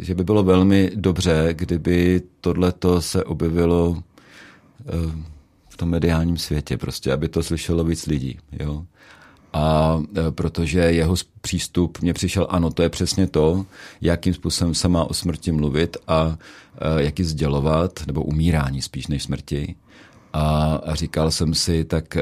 že 0.00 0.14
by 0.14 0.24
bylo 0.24 0.42
velmi 0.42 0.90
dobře, 0.94 1.48
kdyby 1.52 2.22
tohleto 2.40 3.02
se 3.02 3.24
objevilo 3.24 4.02
eh, 4.80 5.24
v 5.68 5.76
tom 5.76 5.88
mediálním 5.88 6.38
světě, 6.38 6.76
prostě, 6.76 7.12
aby 7.12 7.28
to 7.28 7.42
slyšelo 7.42 7.84
víc 7.84 8.06
lidí. 8.06 8.38
Jo? 8.60 8.84
A 9.52 9.96
eh, 10.16 10.30
protože 10.30 10.80
jeho 10.80 11.14
přístup 11.40 11.98
mně 12.00 12.12
přišel, 12.12 12.46
ano, 12.50 12.70
to 12.70 12.82
je 12.82 12.88
přesně 12.88 13.26
to, 13.26 13.66
jakým 14.00 14.34
způsobem 14.34 14.74
se 14.74 14.88
má 14.88 15.04
o 15.04 15.14
smrti 15.14 15.52
mluvit 15.52 15.96
a 16.08 16.36
eh, 16.74 17.02
jak 17.02 17.18
ji 17.18 17.24
sdělovat, 17.24 18.06
nebo 18.06 18.22
umírání 18.22 18.82
spíš 18.82 19.06
než 19.06 19.22
smrti. 19.22 19.74
A, 20.32 20.74
a 20.84 20.94
říkal 20.94 21.30
jsem 21.30 21.54
si, 21.54 21.84
tak 21.84 22.16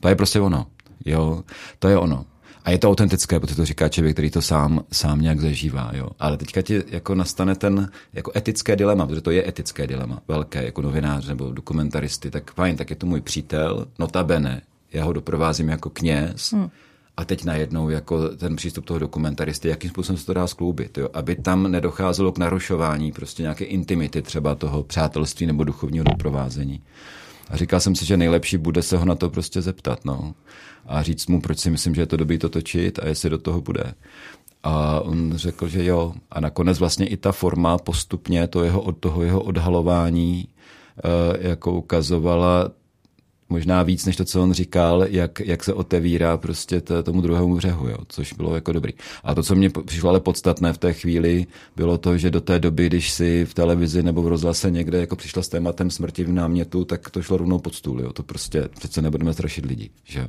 to 0.00 0.08
je 0.08 0.16
prostě 0.16 0.40
ono. 0.40 0.66
Jo, 1.04 1.44
to 1.78 1.88
je 1.88 1.98
ono. 1.98 2.24
A 2.68 2.70
je 2.70 2.78
to 2.78 2.90
autentické, 2.90 3.40
protože 3.40 3.56
to 3.56 3.64
říká 3.64 3.88
člověk, 3.88 4.14
který 4.14 4.30
to 4.30 4.42
sám, 4.42 4.84
sám 4.92 5.20
nějak 5.20 5.40
zažívá. 5.40 5.90
Jo. 5.94 6.08
Ale 6.18 6.36
teďka 6.36 6.62
ti 6.62 6.82
jako 6.88 7.14
nastane 7.14 7.54
ten 7.54 7.90
jako 8.12 8.32
etické 8.36 8.76
dilema, 8.76 9.06
protože 9.06 9.20
to 9.20 9.30
je 9.30 9.48
etické 9.48 9.86
dilema, 9.86 10.22
velké, 10.28 10.64
jako 10.64 10.82
novinář 10.82 11.28
nebo 11.28 11.52
dokumentaristy, 11.52 12.30
tak 12.30 12.52
fajn, 12.52 12.76
tak 12.76 12.90
je 12.90 12.96
to 12.96 13.06
můj 13.06 13.20
přítel, 13.20 13.86
notabene, 13.98 14.62
já 14.92 15.04
ho 15.04 15.12
doprovázím 15.12 15.68
jako 15.68 15.90
kněz, 15.90 16.52
hmm. 16.52 16.70
A 17.16 17.24
teď 17.24 17.44
najednou 17.44 17.90
jako 17.90 18.28
ten 18.28 18.56
přístup 18.56 18.84
toho 18.84 18.98
dokumentaristy, 18.98 19.68
jakým 19.68 19.90
způsobem 19.90 20.18
se 20.18 20.26
to 20.26 20.34
dá 20.34 20.46
skloubit, 20.46 20.98
jo? 20.98 21.08
aby 21.12 21.36
tam 21.36 21.70
nedocházelo 21.70 22.32
k 22.32 22.38
narušování 22.38 23.12
prostě 23.12 23.42
nějaké 23.42 23.64
intimity 23.64 24.22
třeba 24.22 24.54
toho 24.54 24.82
přátelství 24.82 25.46
nebo 25.46 25.64
duchovního 25.64 26.04
doprovázení. 26.04 26.82
A 27.50 27.56
říkal 27.56 27.80
jsem 27.80 27.94
si, 27.94 28.06
že 28.06 28.16
nejlepší 28.16 28.56
bude 28.56 28.82
se 28.82 28.96
ho 28.96 29.04
na 29.04 29.14
to 29.14 29.30
prostě 29.30 29.62
zeptat. 29.62 30.04
No 30.04 30.34
a 30.86 31.02
říct 31.02 31.26
mu, 31.26 31.40
proč 31.40 31.58
si 31.58 31.70
myslím, 31.70 31.94
že 31.94 32.02
je 32.02 32.06
to 32.06 32.16
dobrý 32.16 32.38
to 32.38 32.48
točit 32.48 32.98
a 32.98 33.08
jestli 33.08 33.30
do 33.30 33.38
toho 33.38 33.60
bude. 33.60 33.94
A 34.62 35.00
on 35.00 35.32
řekl, 35.36 35.68
že 35.68 35.84
jo. 35.84 36.14
A 36.30 36.40
nakonec 36.40 36.78
vlastně 36.78 37.06
i 37.06 37.16
ta 37.16 37.32
forma 37.32 37.78
postupně 37.78 38.46
to 38.46 38.64
jeho, 38.64 38.80
od 38.82 38.98
toho 38.98 39.22
jeho 39.22 39.42
odhalování 39.42 40.48
jako 41.40 41.72
ukazovala 41.72 42.70
možná 43.48 43.82
víc 43.82 44.06
než 44.06 44.16
to, 44.16 44.24
co 44.24 44.42
on 44.42 44.52
říkal, 44.52 45.04
jak, 45.08 45.40
jak 45.40 45.64
se 45.64 45.72
otevírá 45.72 46.36
prostě 46.36 46.80
t, 46.80 47.02
tomu 47.02 47.20
druhému 47.20 47.56
břehu, 47.56 47.88
jo, 47.88 47.96
což 48.08 48.32
bylo 48.32 48.54
jako 48.54 48.72
dobrý. 48.72 48.92
A 49.24 49.34
to, 49.34 49.42
co 49.42 49.54
mě 49.54 49.70
přišlo 49.70 50.10
ale 50.10 50.20
podstatné 50.20 50.72
v 50.72 50.78
té 50.78 50.92
chvíli, 50.92 51.46
bylo 51.76 51.98
to, 51.98 52.18
že 52.18 52.30
do 52.30 52.40
té 52.40 52.58
doby, 52.58 52.86
když 52.86 53.10
si 53.10 53.44
v 53.44 53.54
televizi 53.54 54.02
nebo 54.02 54.22
v 54.22 54.28
rozhlase 54.28 54.70
někde 54.70 55.00
jako 55.00 55.16
přišla 55.16 55.42
s 55.42 55.48
tématem 55.48 55.90
smrti 55.90 56.24
v 56.24 56.32
námětu, 56.32 56.84
tak 56.84 57.10
to 57.10 57.22
šlo 57.22 57.36
rovnou 57.36 57.58
pod 57.58 57.74
stůl, 57.74 58.00
jo. 58.00 58.12
to 58.12 58.22
prostě 58.22 58.68
přece 58.78 59.02
nebudeme 59.02 59.32
strašit 59.32 59.66
lidi, 59.66 59.90
že 60.04 60.26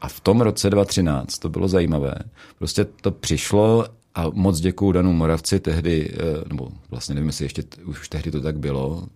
A 0.00 0.08
v 0.08 0.20
tom 0.20 0.40
roce 0.40 0.70
2013 0.70 1.38
to 1.38 1.48
bylo 1.48 1.68
zajímavé. 1.68 2.14
Prostě 2.58 2.84
to 2.84 3.10
přišlo 3.10 3.86
a 4.14 4.30
moc 4.32 4.60
děkuju 4.60 4.92
Danu 4.92 5.12
Moravci 5.12 5.60
tehdy, 5.60 6.10
eh, 6.12 6.48
nebo 6.48 6.68
vlastně 6.90 7.14
nevím, 7.14 7.28
jestli 7.28 7.44
ještě 7.44 7.64
už 7.84 8.08
tehdy 8.08 8.30
to 8.30 8.40
tak 8.40 8.58
bylo, 8.58 9.08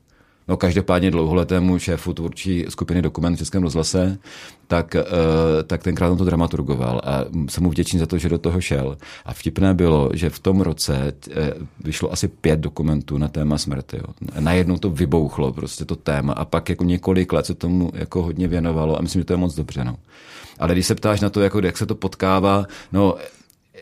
No 0.48 0.56
každopádně 0.56 1.10
dlouholetému 1.10 1.78
šéfu 1.78 2.12
tvůrčí 2.12 2.64
skupiny 2.68 3.02
Dokument 3.02 3.34
v 3.34 3.38
Českém 3.38 3.62
rozhlase, 3.62 4.18
tak, 4.66 4.94
uh, 4.94 5.02
tak 5.66 5.82
tenkrát 5.82 6.10
on 6.10 6.18
to 6.18 6.24
dramaturgoval 6.24 7.00
a 7.04 7.24
jsem 7.48 7.62
mu 7.64 7.70
vděčný 7.70 7.98
za 7.98 8.06
to, 8.06 8.18
že 8.18 8.28
do 8.28 8.38
toho 8.38 8.60
šel. 8.60 8.96
A 9.24 9.34
vtipné 9.34 9.74
bylo, 9.74 10.10
že 10.14 10.30
v 10.30 10.38
tom 10.38 10.60
roce 10.60 11.12
uh, 11.28 11.34
vyšlo 11.84 12.12
asi 12.12 12.28
pět 12.28 12.60
dokumentů 12.60 13.18
na 13.18 13.28
téma 13.28 13.58
smrti. 13.58 13.96
Jo. 13.96 14.04
Najednou 14.40 14.76
to 14.76 14.90
vybouchlo, 14.90 15.52
prostě 15.52 15.84
to 15.84 15.96
téma 15.96 16.32
a 16.32 16.44
pak 16.44 16.68
jako 16.68 16.84
několik 16.84 17.32
let 17.32 17.46
se 17.46 17.54
tomu 17.54 17.90
jako 17.94 18.22
hodně 18.22 18.48
věnovalo 18.48 18.98
a 18.98 19.02
myslím, 19.02 19.20
že 19.20 19.24
to 19.24 19.32
je 19.32 19.36
moc 19.36 19.54
dobře. 19.54 19.84
No. 19.84 19.96
Ale 20.58 20.72
když 20.72 20.86
se 20.86 20.94
ptáš 20.94 21.20
na 21.20 21.30
to, 21.30 21.40
jako, 21.40 21.60
jak 21.60 21.78
se 21.78 21.86
to 21.86 21.94
potkává, 21.94 22.66
no 22.92 23.14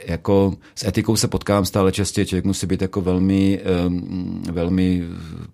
jako 0.07 0.55
s 0.75 0.85
etikou 0.85 1.17
se 1.17 1.29
potkám 1.29 1.65
stále 1.65 1.93
častěji, 1.93 2.27
člověk 2.27 2.45
musí 2.45 2.67
být 2.67 2.83
jako 2.83 3.01
velmi, 3.01 3.61
um, 3.87 4.43
velmi 4.53 5.03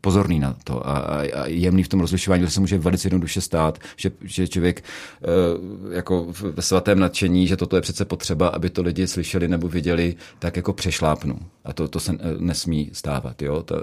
pozorný 0.00 0.38
na 0.38 0.56
to 0.64 0.88
a, 0.88 0.98
a 0.98 1.46
jemný 1.46 1.82
v 1.82 1.88
tom 1.88 2.00
rozlišování, 2.00 2.42
že 2.42 2.50
se 2.50 2.60
může 2.60 2.78
velice 2.78 3.06
jednoduše 3.06 3.40
stát, 3.40 3.78
že, 3.96 4.12
že 4.24 4.48
člověk 4.48 4.84
uh, 5.84 5.92
jako 5.92 6.26
ve 6.42 6.62
svatém 6.62 6.98
nadšení, 6.98 7.46
že 7.46 7.56
toto 7.56 7.76
je 7.76 7.82
přece 7.82 8.04
potřeba, 8.04 8.48
aby 8.48 8.70
to 8.70 8.82
lidi 8.82 9.06
slyšeli 9.06 9.48
nebo 9.48 9.68
viděli, 9.68 10.14
tak 10.38 10.56
jako 10.56 10.72
přešlápnu. 10.72 11.38
A 11.64 11.72
to, 11.72 11.88
to 11.88 12.00
se 12.00 12.12
nesmí 12.38 12.90
stávat. 12.92 13.42
Jo? 13.42 13.62
To, 13.62 13.76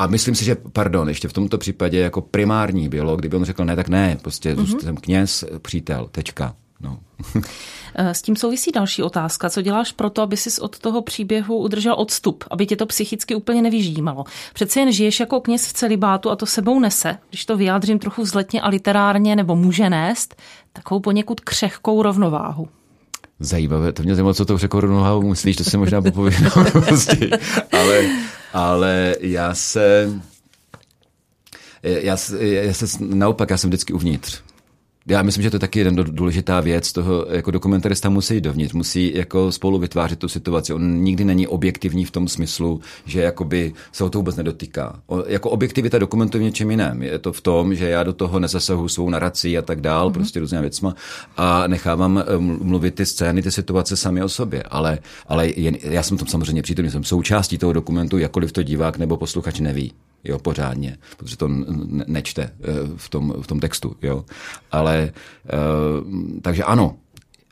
a 0.00 0.06
myslím 0.06 0.34
si, 0.34 0.44
že, 0.44 0.56
pardon, 0.72 1.08
ještě 1.08 1.28
v 1.28 1.32
tomto 1.32 1.58
případě 1.58 1.98
jako 1.98 2.20
primární 2.20 2.88
bylo, 2.88 3.16
kdyby 3.16 3.36
on 3.36 3.44
řekl 3.44 3.64
ne, 3.64 3.76
tak 3.76 3.88
ne, 3.88 4.18
prostě 4.22 4.54
mm-hmm. 4.54 4.78
jsem 4.78 4.96
kněz, 4.96 5.44
přítel, 5.62 6.08
tečka. 6.12 6.54
No. 6.80 6.98
Eh, 7.94 8.14
s 8.14 8.22
tím 8.22 8.36
souvisí 8.36 8.72
další 8.72 9.02
otázka. 9.02 9.50
Co 9.50 9.62
děláš 9.62 9.92
pro 9.92 10.10
to, 10.10 10.22
aby 10.22 10.36
si 10.36 10.60
od 10.60 10.78
toho 10.78 11.02
příběhu 11.02 11.56
udržel 11.56 11.94
odstup, 11.98 12.44
aby 12.50 12.66
tě 12.66 12.76
to 12.76 12.86
psychicky 12.86 13.34
úplně 13.34 13.62
nevyžímalo? 13.62 14.24
Přece 14.54 14.80
jen 14.80 14.92
žiješ 14.92 15.20
jako 15.20 15.40
kněz 15.40 15.66
v 15.66 15.72
celibátu 15.72 16.30
a 16.30 16.36
to 16.36 16.46
sebou 16.46 16.80
nese, 16.80 17.18
když 17.28 17.44
to 17.44 17.56
vyjádřím 17.56 17.98
trochu 17.98 18.22
vzletně 18.22 18.60
a 18.60 18.68
literárně, 18.68 19.36
nebo 19.36 19.56
může 19.56 19.90
nést, 19.90 20.42
takovou 20.72 21.00
poněkud 21.00 21.40
křehkou 21.40 22.02
rovnováhu. 22.02 22.68
Zajímavé, 23.40 23.92
to 23.92 24.02
mě 24.02 24.14
zajímalo, 24.14 24.34
co 24.34 24.44
to 24.44 24.58
řekl 24.58 24.80
rovnováhu 24.80 25.28
myslíš, 25.28 25.56
to 25.56 25.64
si 25.64 25.76
možná 25.76 26.02
popovídám 26.02 26.52
ale, 27.72 28.08
ale 28.52 29.14
já 29.20 29.54
se 29.54 30.10
já, 31.82 32.16
já 32.40 32.74
se 32.74 32.86
naopak, 33.00 33.50
já 33.50 33.56
jsem 33.56 33.70
vždycky 33.70 33.92
uvnitř 33.92 34.42
já 35.06 35.22
myslím, 35.22 35.42
že 35.42 35.50
to 35.50 35.56
je 35.56 35.60
taky 35.60 35.78
jeden 35.78 35.94
důležitá 35.94 36.60
věc 36.60 36.92
toho, 36.92 37.26
jako 37.30 37.50
dokumentarista 37.50 38.08
musí 38.08 38.34
jít 38.34 38.40
dovnitř, 38.40 38.74
musí 38.74 39.12
jako 39.14 39.52
spolu 39.52 39.78
vytvářet 39.78 40.18
tu 40.18 40.28
situaci. 40.28 40.72
On 40.72 41.02
nikdy 41.02 41.24
není 41.24 41.46
objektivní 41.46 42.04
v 42.04 42.10
tom 42.10 42.28
smyslu, 42.28 42.80
že 43.06 43.20
jakoby 43.20 43.72
se 43.92 44.04
ho 44.04 44.10
to 44.10 44.18
vůbec 44.18 44.36
nedotýká. 44.36 45.00
O, 45.06 45.24
jako 45.26 45.50
objektivita 45.50 45.98
dokumentu 45.98 46.38
v 46.38 46.42
něčem 46.42 46.70
jiném. 46.70 47.02
Je 47.02 47.18
to 47.18 47.32
v 47.32 47.40
tom, 47.40 47.74
že 47.74 47.88
já 47.88 48.02
do 48.02 48.12
toho 48.12 48.40
nezasahu 48.40 48.88
svou 48.88 49.10
narací 49.10 49.58
a 49.58 49.62
tak 49.62 49.80
dál, 49.80 50.08
mm-hmm. 50.08 50.12
prostě 50.12 50.40
různě 50.40 50.60
věcma 50.60 50.94
a 51.36 51.66
nechávám 51.66 52.18
eh, 52.18 52.38
mluvit 52.38 52.94
ty 52.94 53.06
scény, 53.06 53.42
ty 53.42 53.50
situace 53.50 53.96
sami 53.96 54.22
o 54.22 54.28
sobě. 54.28 54.62
Ale, 54.62 54.98
ale 55.26 55.48
jen, 55.56 55.76
já 55.82 56.02
jsem 56.02 56.18
tam 56.18 56.28
samozřejmě 56.28 56.62
přítomný, 56.62 56.90
jsem 56.90 57.04
součástí 57.04 57.58
toho 57.58 57.72
dokumentu, 57.72 58.18
jakkoliv 58.18 58.52
to 58.52 58.62
divák 58.62 58.98
nebo 58.98 59.16
posluchač 59.16 59.60
neví 59.60 59.92
jo, 60.24 60.38
pořádně, 60.38 60.98
protože 61.16 61.36
to 61.36 61.48
nečte 62.06 62.42
eh, 62.42 62.56
v 62.96 63.08
tom, 63.08 63.34
v 63.42 63.46
tom 63.46 63.60
textu, 63.60 63.96
jo. 64.02 64.24
Ale, 64.72 65.12
eh, 65.46 65.50
takže 66.42 66.64
ano, 66.64 66.96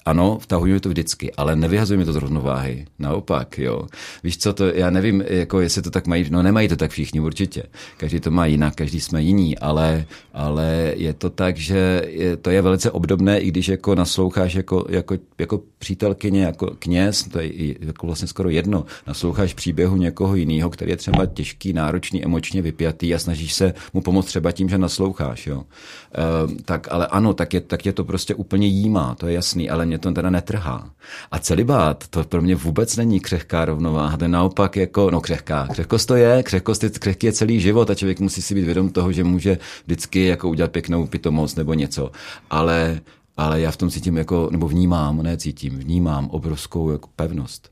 ano, 0.09 0.39
vtahujeme 0.41 0.81
to 0.81 0.89
vždycky, 0.89 1.33
ale 1.33 1.57
nevyhazujeme 1.57 2.05
to 2.05 2.13
z 2.13 2.17
rovnováhy. 2.17 2.87
Naopak, 2.99 3.59
jo. 3.59 3.87
Víš 4.25 4.39
co, 4.39 4.53
to, 4.53 4.65
já 4.67 4.91
nevím, 4.91 5.25
jako 5.29 5.61
jestli 5.61 5.83
to 5.83 5.91
tak 5.91 6.07
mají, 6.07 6.27
no 6.31 6.43
nemají 6.43 6.69
to 6.69 6.77
tak 6.77 6.91
všichni 6.91 7.21
určitě. 7.21 7.63
Každý 7.97 8.21
to 8.21 8.31
má 8.31 8.47
jinak, 8.47 8.75
každý 8.75 9.01
jsme 9.01 9.23
jiní, 9.23 9.59
ale, 9.59 10.05
ale 10.33 10.93
je 10.97 11.13
to 11.13 11.31
tak, 11.31 11.57
že 11.57 12.03
je, 12.07 12.37
to 12.37 12.51
je 12.51 12.63
velice 12.63 12.91
obdobné, 12.91 13.41
i 13.41 13.49
když 13.49 13.69
jako 13.69 13.95
nasloucháš 13.95 14.55
jako, 14.55 14.87
jako, 14.89 15.17
jako 15.39 15.61
přítelkyně, 15.79 16.43
jako 16.43 16.77
kněz, 16.79 17.29
to 17.33 17.41
je 17.41 17.75
jako 17.81 18.07
vlastně 18.07 18.29
skoro 18.29 18.49
jedno, 18.49 18.85
nasloucháš 19.07 19.55
příběhu 19.55 19.97
někoho 19.97 20.35
jiného, 20.35 20.71
který 20.71 20.91
je 20.91 20.97
třeba 20.97 21.27
těžký, 21.27 21.73
náročný, 21.73 22.25
emočně 22.25 22.63
vypjatý 22.63 23.15
a 23.15 23.19
snažíš 23.19 23.55
se 23.55 23.75
mu 23.93 24.01
pomoct 24.01 24.27
třeba 24.27 24.53
tím, 24.53 24.69
že 24.69 24.79
nasloucháš, 24.79 25.47
jo. 25.47 25.63
E, 25.63 26.63
tak 26.63 26.89
ale 26.91 27.07
ano, 27.07 27.35
tak 27.35 27.55
je, 27.55 27.61
tak 27.61 27.87
je 27.87 27.93
to 27.93 28.05
prostě 28.05 28.35
úplně 28.35 28.67
jímá, 28.67 29.15
to 29.15 29.27
je 29.27 29.35
jasný, 29.35 29.71
ale 29.71 29.87
mě 29.87 29.98
mě 29.99 30.13
to 30.13 30.13
teda 30.13 30.31
netrhá. 30.31 30.91
A 31.31 31.39
celibát, 31.39 32.09
to 32.09 32.25
pro 32.25 32.43
mě 32.43 32.55
vůbec 32.55 32.97
není 32.97 33.21
křehká 33.21 33.65
rovnováha, 33.65 34.17
to 34.17 34.25
je 34.25 34.29
naopak 34.29 34.77
jako, 34.77 35.11
no 35.11 35.21
křehká, 35.21 35.69
křehkost 35.73 36.09
to 36.09 36.15
je, 36.15 36.43
křehkost 36.43 36.83
je, 36.83 36.91
křehký 36.91 37.27
je 37.27 37.33
celý 37.33 37.61
život 37.61 37.91
a 37.91 37.95
člověk 37.95 38.21
musí 38.21 38.43
si 38.43 38.55
být 38.55 38.65
vědom 38.65 38.91
toho, 38.91 39.13
že 39.13 39.25
může 39.25 39.59
vždycky 39.85 40.27
jako 40.27 40.49
udělat 40.49 40.73
pěknou 40.73 41.07
pitomost 41.07 41.57
nebo 41.57 41.75
něco, 41.75 42.11
ale, 42.51 43.01
ale 43.37 43.61
já 43.61 43.71
v 43.71 43.77
tom 43.77 43.91
cítím 43.91 44.17
jako, 44.17 44.49
nebo 44.53 44.69
vnímám, 44.69 45.23
ne 45.23 45.37
cítím, 45.37 45.79
vnímám 45.79 46.31
obrovskou 46.31 46.91
jako 46.91 47.09
pevnost. 47.17 47.69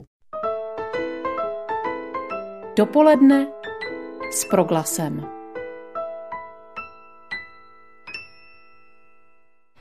Dopoledne 2.76 3.46
s 4.32 4.44
proglasem. 4.50 5.35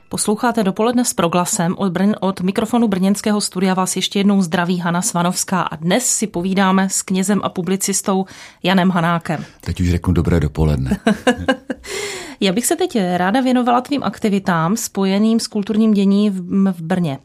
Posloucháte 0.08 0.64
dopoledne 0.64 1.04
s 1.04 1.14
proglasem 1.14 1.74
od, 1.78 1.92
Brn, 1.92 2.14
od 2.20 2.40
mikrofonu 2.40 2.88
brněnského 2.88 3.40
studia 3.40 3.74
vás 3.74 3.96
ještě 3.96 4.18
jednou 4.18 4.42
zdraví 4.42 4.78
Hana 4.78 5.02
Svanovská 5.02 5.62
a 5.62 5.76
dnes 5.76 6.06
si 6.06 6.26
povídáme 6.26 6.88
s 6.88 7.02
knězem 7.02 7.40
a 7.42 7.48
publicistou 7.48 8.26
Janem 8.62 8.90
Hanákem. 8.90 9.44
Teď 9.60 9.80
už 9.80 9.90
řeknu 9.90 10.12
dobré 10.12 10.40
dopoledne. 10.40 10.98
Já 12.40 12.52
bych 12.52 12.66
se 12.66 12.76
teď 12.76 12.98
ráda 13.16 13.40
věnovala 13.40 13.80
tvým 13.80 14.02
aktivitám 14.02 14.76
spojeným 14.76 15.40
s 15.40 15.46
kulturním 15.46 15.94
dění 15.94 16.30
v, 16.30 16.40
v 16.72 16.82
Brně. 16.82 17.18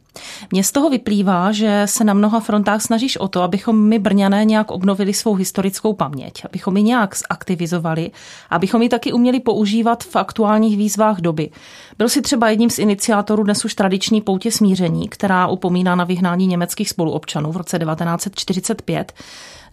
Mně 0.51 0.63
z 0.63 0.71
toho 0.71 0.89
vyplývá, 0.89 1.51
že 1.51 1.83
se 1.85 2.03
na 2.03 2.13
mnoha 2.13 2.39
frontách 2.39 2.81
snažíš 2.81 3.17
o 3.17 3.27
to, 3.27 3.41
abychom 3.41 3.79
my 3.79 3.99
Brňané 3.99 4.45
nějak 4.45 4.71
obnovili 4.71 5.13
svou 5.13 5.35
historickou 5.35 5.93
paměť, 5.93 6.45
abychom 6.45 6.77
ji 6.77 6.83
nějak 6.83 7.15
zaktivizovali, 7.29 8.11
abychom 8.49 8.81
ji 8.81 8.89
taky 8.89 9.13
uměli 9.13 9.39
používat 9.39 10.03
v 10.03 10.15
aktuálních 10.15 10.77
výzvách 10.77 11.21
doby. 11.21 11.49
Byl 11.97 12.09
si 12.09 12.21
třeba 12.21 12.49
jedním 12.49 12.69
z 12.69 12.79
iniciátorů 12.79 13.43
dnes 13.43 13.65
už 13.65 13.75
tradiční 13.75 14.21
poutě 14.21 14.51
smíření, 14.51 15.09
která 15.09 15.47
upomíná 15.47 15.95
na 15.95 16.03
vyhnání 16.03 16.47
německých 16.47 16.89
spoluobčanů 16.89 17.51
v 17.51 17.57
roce 17.57 17.79
1945. 17.79 19.13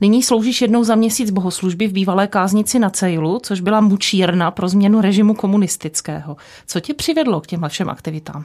Nyní 0.01 0.23
sloužíš 0.23 0.63
jednou 0.63 0.85
za 0.85 0.95
měsíc 0.95 1.31
bohoslužby 1.31 1.87
v 1.87 1.93
bývalé 1.93 2.27
káznici 2.27 2.79
na 2.79 2.91
Cejlu, 2.91 3.41
což 3.43 3.61
byla 3.61 3.81
mučírna 3.81 4.51
pro 4.51 4.69
změnu 4.69 5.01
režimu 5.01 5.35
komunistického. 5.35 6.37
Co 6.67 6.81
tě 6.81 6.95
přivedlo 6.95 7.41
k 7.41 7.47
těmhle 7.47 7.69
všem 7.69 7.91
aktivitám? 7.91 8.45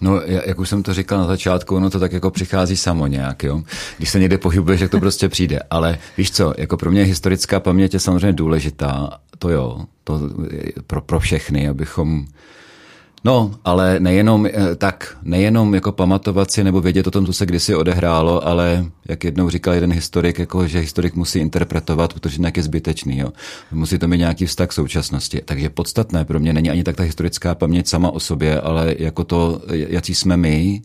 No, 0.00 0.20
jak 0.46 0.58
už 0.58 0.68
jsem 0.68 0.82
to 0.82 0.94
říkal 0.94 1.18
na 1.18 1.26
začátku, 1.26 1.76
ono 1.76 1.90
to 1.90 1.98
tak 1.98 2.12
jako 2.12 2.30
přichází 2.30 2.76
samo 2.76 3.06
nějak, 3.06 3.42
jo. 3.42 3.62
Když 3.98 4.10
se 4.10 4.18
někde 4.18 4.38
pohybuješ, 4.38 4.80
jak 4.80 4.90
to 4.90 5.00
prostě 5.00 5.28
přijde. 5.28 5.60
Ale 5.70 5.98
víš 6.18 6.30
co, 6.30 6.54
jako 6.58 6.76
pro 6.76 6.90
mě 6.90 7.02
historická 7.02 7.60
paměť 7.60 7.94
je 7.94 8.00
samozřejmě 8.00 8.32
důležitá, 8.32 9.18
to 9.38 9.50
jo, 9.50 9.84
to 10.04 10.20
pro, 10.86 11.00
pro 11.00 11.20
všechny, 11.20 11.68
abychom 11.68 12.26
No, 13.24 13.54
ale 13.64 14.00
nejenom 14.00 14.46
eh, 14.46 14.74
tak, 14.76 15.16
nejenom 15.22 15.74
jako 15.74 15.92
pamatovat 15.92 16.50
si 16.50 16.64
nebo 16.64 16.80
vědět 16.80 17.06
o 17.06 17.10
tom, 17.10 17.26
co 17.26 17.32
se 17.32 17.46
kdysi 17.46 17.74
odehrálo, 17.74 18.46
ale 18.46 18.84
jak 19.08 19.24
jednou 19.24 19.50
říkal 19.50 19.74
jeden 19.74 19.92
historik, 19.92 20.38
jako, 20.38 20.66
že 20.66 20.78
historik 20.78 21.14
musí 21.14 21.38
interpretovat, 21.38 22.12
protože 22.12 22.36
jinak 22.36 22.56
je 22.56 22.62
zbytečný. 22.62 23.18
Jo. 23.18 23.32
Musí 23.72 23.98
to 23.98 24.08
mít 24.08 24.18
nějaký 24.18 24.46
vztah 24.46 24.68
k 24.68 24.72
současnosti. 24.72 25.40
Takže 25.44 25.70
podstatné 25.70 26.24
pro 26.24 26.40
mě 26.40 26.52
není 26.52 26.70
ani 26.70 26.84
tak 26.84 26.96
ta 26.96 27.02
historická 27.02 27.54
paměť 27.54 27.86
sama 27.86 28.10
o 28.10 28.20
sobě, 28.20 28.60
ale 28.60 28.94
jako 28.98 29.24
to, 29.24 29.62
jaký 29.70 30.14
jsme 30.14 30.36
my, 30.36 30.82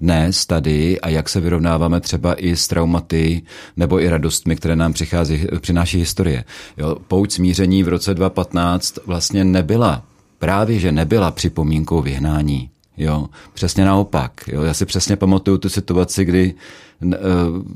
dnes 0.00 0.46
tady 0.46 1.00
a 1.00 1.08
jak 1.08 1.28
se 1.28 1.40
vyrovnáváme 1.40 2.00
třeba 2.00 2.34
i 2.34 2.56
s 2.56 2.68
traumaty 2.68 3.42
nebo 3.76 4.00
i 4.00 4.08
radostmi, 4.08 4.56
které 4.56 4.76
nám 4.76 4.92
přichází, 4.92 5.46
přináší 5.60 5.98
historie. 5.98 6.44
Jo, 6.76 6.96
pouť 7.08 7.32
smíření 7.32 7.82
v 7.82 7.88
roce 7.88 8.14
2015 8.14 8.98
vlastně 9.06 9.44
nebyla 9.44 10.02
právě, 10.40 10.78
že 10.78 10.92
nebyla 10.92 11.30
připomínkou 11.30 12.02
vyhnání. 12.02 12.70
Jo, 12.96 13.26
přesně 13.54 13.84
naopak. 13.84 14.32
Jo. 14.46 14.62
Já 14.62 14.74
si 14.74 14.86
přesně 14.86 15.16
pamatuju 15.16 15.58
tu 15.58 15.68
situaci, 15.68 16.24
kdy 16.24 16.54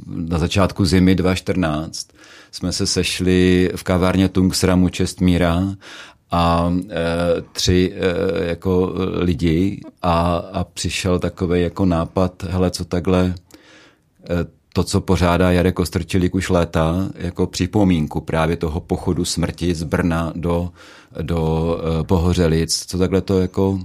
na 0.07 0.39
začátku 0.39 0.85
zimy 0.85 1.15
2014 1.15 2.09
jsme 2.53 2.73
se 2.73 2.87
sešli 2.87 3.71
v 3.77 3.83
kavárně 3.83 4.29
Tungsramu 4.29 4.89
Čestmíra 4.89 5.63
a 6.31 6.73
e, 6.91 6.95
tři 7.53 7.93
e, 7.95 8.49
jako 8.49 8.93
lidi 9.15 9.81
a, 10.03 10.37
a 10.37 10.65
přišel 10.65 11.19
takový 11.19 11.63
jako 11.63 11.85
nápad, 11.85 12.43
hele, 12.43 12.71
co 12.71 12.85
takhle 12.85 13.25
e, 13.25 13.35
to, 14.73 14.85
co 14.85 15.01
pořádá 15.01 15.53
Jarek 15.53 15.79
Ostrčilík 15.79 16.35
už 16.35 16.51
léta, 16.51 17.09
jako 17.15 17.47
připomínku 17.47 18.21
právě 18.21 18.57
toho 18.57 18.81
pochodu 18.81 19.25
smrti 19.25 19.75
z 19.75 19.83
Brna 19.83 20.33
do, 20.37 20.71
do 21.23 21.79
e, 22.01 22.05
Pohořelic, 22.05 22.87
co 22.87 22.99
takhle 22.99 23.21
to 23.21 23.41
jako 23.41 23.81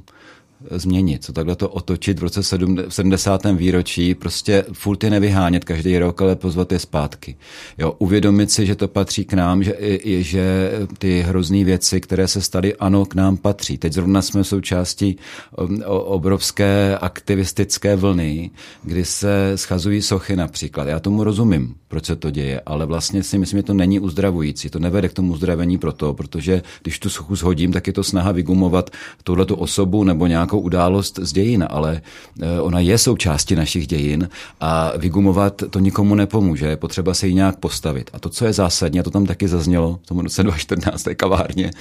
změnit, 0.71 1.23
co 1.23 1.33
takhle 1.33 1.55
to 1.55 1.69
otočit 1.69 2.19
v 2.19 2.23
roce 2.23 2.43
70. 2.89 3.45
výročí, 3.45 4.15
prostě 4.15 4.65
furt 4.73 5.03
je 5.03 5.09
nevyhánět 5.09 5.65
každý 5.65 5.97
rok, 5.97 6.21
ale 6.21 6.35
pozvat 6.35 6.71
je 6.71 6.79
zpátky. 6.79 7.35
Jo, 7.77 7.95
uvědomit 7.97 8.51
si, 8.51 8.65
že 8.65 8.75
to 8.75 8.87
patří 8.87 9.25
k 9.25 9.33
nám, 9.33 9.63
že, 9.63 9.75
že 10.05 10.71
ty 10.97 11.21
hrozný 11.21 11.63
věci, 11.63 12.01
které 12.01 12.27
se 12.27 12.41
staly, 12.41 12.75
ano, 12.75 13.05
k 13.05 13.15
nám 13.15 13.37
patří. 13.37 13.77
Teď 13.77 13.93
zrovna 13.93 14.21
jsme 14.21 14.43
součástí 14.43 15.17
um, 15.57 15.83
obrovské 15.87 16.97
aktivistické 17.01 17.95
vlny, 17.95 18.51
kdy 18.83 19.05
se 19.05 19.51
schazují 19.55 20.01
sochy 20.01 20.35
například. 20.35 20.87
Já 20.87 20.99
tomu 20.99 21.23
rozumím, 21.23 21.75
proč 21.89 22.05
se 22.05 22.15
to 22.15 22.29
děje, 22.29 22.61
ale 22.65 22.85
vlastně 22.85 23.23
si 23.23 23.37
myslím, 23.37 23.59
že 23.59 23.63
to 23.63 23.73
není 23.73 23.99
uzdravující. 23.99 24.69
To 24.69 24.79
nevede 24.79 25.09
k 25.09 25.13
tomu 25.13 25.33
uzdravení 25.33 25.77
proto, 25.77 26.13
protože 26.13 26.61
když 26.83 26.99
tu 26.99 27.09
sochu 27.09 27.35
shodím, 27.35 27.73
tak 27.73 27.87
je 27.87 27.93
to 27.93 28.03
snaha 28.03 28.31
vygumovat 28.31 28.89
tuhletu 29.23 29.55
osobu 29.55 30.03
nebo 30.03 30.27
nějak 30.27 30.39
nějakou 30.39 30.59
událost 30.59 31.19
z 31.21 31.33
dějin, 31.33 31.65
ale 31.69 32.01
eh, 32.41 32.61
ona 32.61 32.79
je 32.79 32.97
součástí 32.97 33.55
našich 33.55 33.87
dějin 33.87 34.29
a 34.59 34.91
vygumovat 34.97 35.63
to 35.69 35.79
nikomu 35.79 36.15
nepomůže. 36.15 36.65
Je 36.65 36.77
potřeba 36.77 37.13
se 37.13 37.27
jí 37.27 37.33
nějak 37.33 37.59
postavit. 37.59 38.09
A 38.13 38.19
to, 38.19 38.29
co 38.29 38.45
je 38.45 38.53
zásadní, 38.53 38.99
a 38.99 39.03
to 39.03 39.11
tam 39.11 39.25
taky 39.25 39.47
zaznělo 39.47 39.99
v 40.03 40.07
tom 40.07 40.19
roce 40.19 40.43
2014 40.43 41.07
kavárně, 41.15 41.71